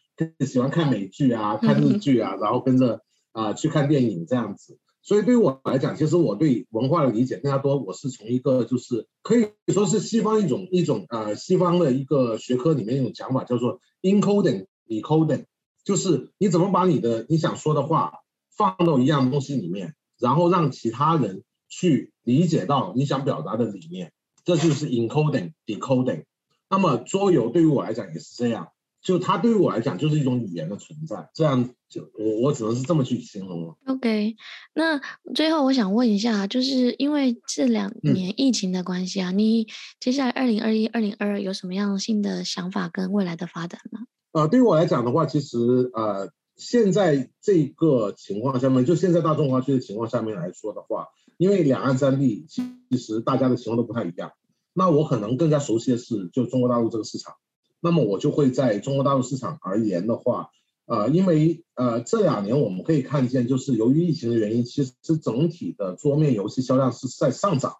[0.45, 4.77] 喜欢看美剧啊，看日剧啊，然后跟着啊、呃、去看电影这样子。
[5.03, 7.77] 所以对于我来讲，其实我对文化的理解更加多。
[7.77, 15.45] 我是从一个就是可以说是西方一种一种呃西方的一个学科里面一种讲法，叫做 encoding decoding，
[15.83, 18.13] 就是你怎么把你的你想说的话
[18.55, 21.43] 放到一样东西里面，然后让其他人。
[21.71, 24.11] 去理解到你想表达的理念，
[24.43, 26.25] 这就是 encoding decoding。
[26.69, 28.67] 那么桌游对于我来讲也是这样，
[29.01, 31.29] 就它对于我来讲就是一种语言的存在。
[31.33, 33.77] 这样就我我只能是这么去形容了。
[33.85, 34.35] OK，
[34.73, 35.01] 那
[35.33, 39.67] 最后我想问一下，就是因为这两年疫情的关系啊，嗯、你
[39.99, 44.01] 接下来二零二一、二零二二有什么样新的想法跟未来的发展吗？
[44.33, 45.57] 呃，对于我来讲的话，其实
[45.93, 51.07] 呃，现在这个情况下面，就现在大中华区的情况下面来说的话。
[51.41, 52.63] 因为两岸三地其
[52.99, 54.31] 实大家的情况都不太一样，
[54.73, 57.33] 那我可能更加熟悉的是就中国大陆这个市场，
[57.79, 60.51] 那么我就会在中国大陆市场而言的话，
[60.85, 67.77] 呃，因为呃这两年我们可以看见，就是由于疫情的原因，其实整体的桌面游戏销量是在上涨，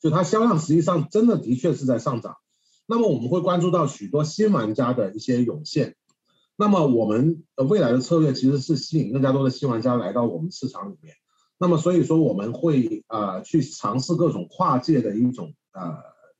[0.00, 2.34] 就它销量实际上真的的确是在上涨。
[2.88, 5.94] 那么我们会关注到许多新玩家的一些涌现。
[6.56, 11.14] 那么我们未来的策略其实是吸引更加多的新玩家来到我们市场里面。
[11.58, 15.96] 那么所以说我们会呃去尝试各种跨界的一种呃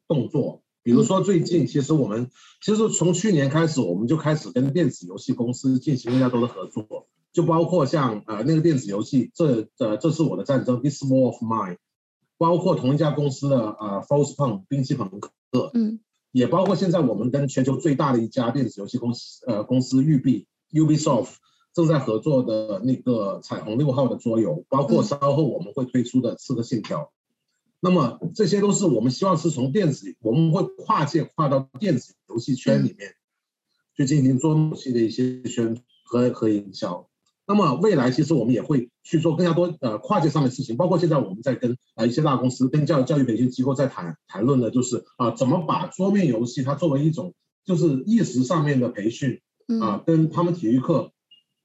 [0.07, 0.63] 动作。
[0.83, 2.31] 比如说最近其实我们
[2.63, 11.77] 其实从去年开始我们就开始跟电子游戏公司进行更加多的合作，就包括像呃那个电子游戏这呃这是我的战争 This War of Mine，
[12.39, 16.01] 包括同一家公司的呃 Frostpunk 兵器朋克，嗯。
[16.31, 21.37] 也包括现在我们跟全球最大的一家电子游戏公司，呃，公司育碧 Ubisoft
[21.79, 27.13] 正在合作的那个彩虹六号的桌游，包括稍后我们会推出的刺客信条。
[27.79, 33.15] 那么这些都是我们希望是从电子，我们会跨界跨到电子游戏圈里面
[33.97, 37.09] 去进行桌游戏的一些宣和和营销。
[37.47, 49.41] 那么未来其实我们也会去做更加多呃跨界上的事情，包括现在我们在跟啊一些大公司、跟教教育培训机构在谈谈论的，就是啊怎么把桌面游戏它作为一种就是意识上面的培训
[49.81, 51.13] 啊，跟他们体育课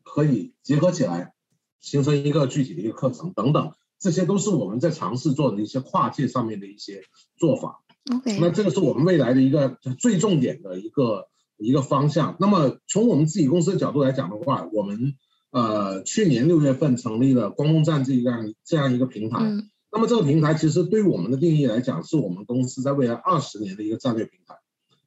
[0.04, 1.34] 可以结合起来，
[1.80, 7.04] 形成一个具体的一个课程等等，这些都是我们在尝试做的一些跨界上面的一些
[7.38, 7.84] 做法。
[8.14, 11.28] OK，那这个是我们未来的一个最重点的一个
[11.58, 12.36] 一个方向。
[12.40, 15.16] 那么从我们自己公司的角度来讲的话，我们。
[15.54, 19.38] 呃，去年六月份成立了光梦战这样这样一个平台。
[19.38, 19.70] 嗯。
[19.92, 24.56] 那么这个平台其实对于我们的定义来讲，是我们公司在未来二十年的一个战略平台。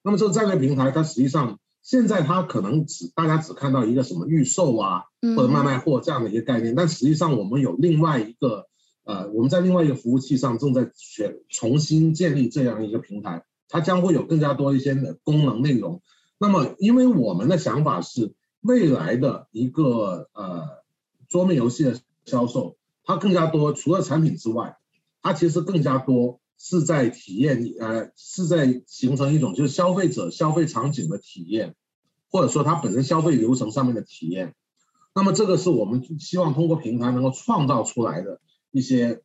[0.04, 5.04] 那么这个战略平台，它实际上现在它可能只大家只看到一个什么预售啊，
[5.36, 6.74] 或者卖卖货这样的一个概念。
[6.74, 8.66] 但实际上我们有另外一个
[9.04, 16.02] 呃，我们在另外一个服务器上正在选重新建立这样一个平台，它将会有更加多一些的功能内容。
[16.38, 18.34] 那么因为我们的想法是。
[18.62, 20.82] 未来的一个呃
[21.28, 24.76] 桌面游戏的销售，它更加多，除了产品之外，
[25.22, 31.74] 它其实更加多是在体验，呃，是在形成一种就是消费者消费场景的体验，
[32.30, 34.54] 或者说它本身消费流程上面的体验。
[35.14, 38.40] 那么这个是我们希望通过平台能够创造出来的
[38.70, 39.22] 一些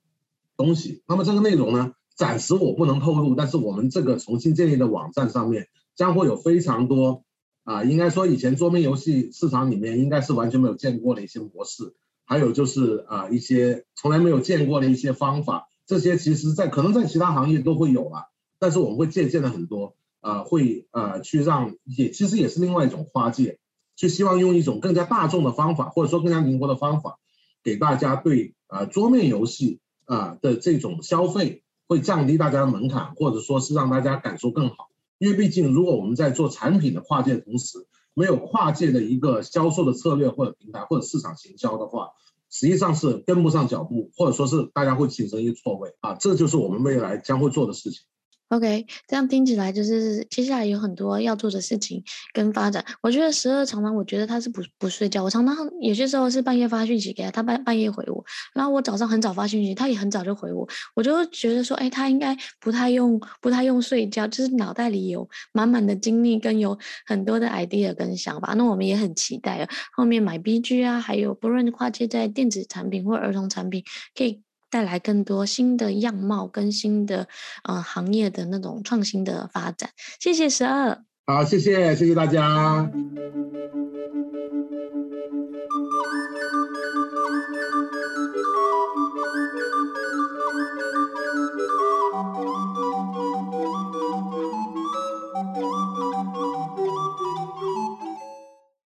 [0.56, 1.04] 东西。
[1.08, 7.24] 那么这个内容呢，暂时我不能透露，但是我们这个重新建立的网站上面将会有非常多。
[7.64, 11.94] 啊，应该说以前桌面游戏市场里面应该是完全没有见过的一些模式，
[12.26, 18.24] 还有就是啊一些从来没有见过的一些方法，这些其实在可能在其他行业都会有啊，
[18.60, 23.60] 但是我们会借鉴了很多，啊会啊去让也其实也是另外一种跨界，
[23.98, 27.20] 就希望用一种更加大众的方法，或者说更加灵活的方法，
[27.62, 34.88] 给大家对啊桌面游戏啊的这种消费会降低大家的门槛，或者说是让大家感受更好。
[35.18, 42.12] 因为毕竟，如果我们在做产品的跨界的同时，没有跨界的一个销售的策略或者平台或者市场行销的话，
[42.52, 48.04] 实际上是跟不上脚步，或者说是大家会形成一个错位啊，这就是我们未来将会做的事情。
[48.52, 52.84] OK，这样听起来就是接下来有很多要做的事情跟发展。
[53.02, 55.24] 我觉得十二常常，我觉得他是不不睡觉。
[55.24, 58.22] 我常常有些时候是半夜发讯息给他，他半半夜回我，
[58.54, 60.68] 然后我早上很早发讯息，他也很早就回我。
[60.96, 68.54] 我就觉得说，哎，他应该不太用不太用睡觉，就是脑袋里有满满的精力跟有很多的 idea 跟想法。
[68.56, 73.82] 那我们也很期待后面买 BG 啊，还有不论跨界在电子产品或儿童产品，
[74.14, 74.42] 可以。
[74.72, 77.28] 带来更多新的样貌跟新的
[77.64, 81.04] 呃行业的那种创新的发展谢谢十二。
[81.28, 82.90] 好谢谢谢谢大家。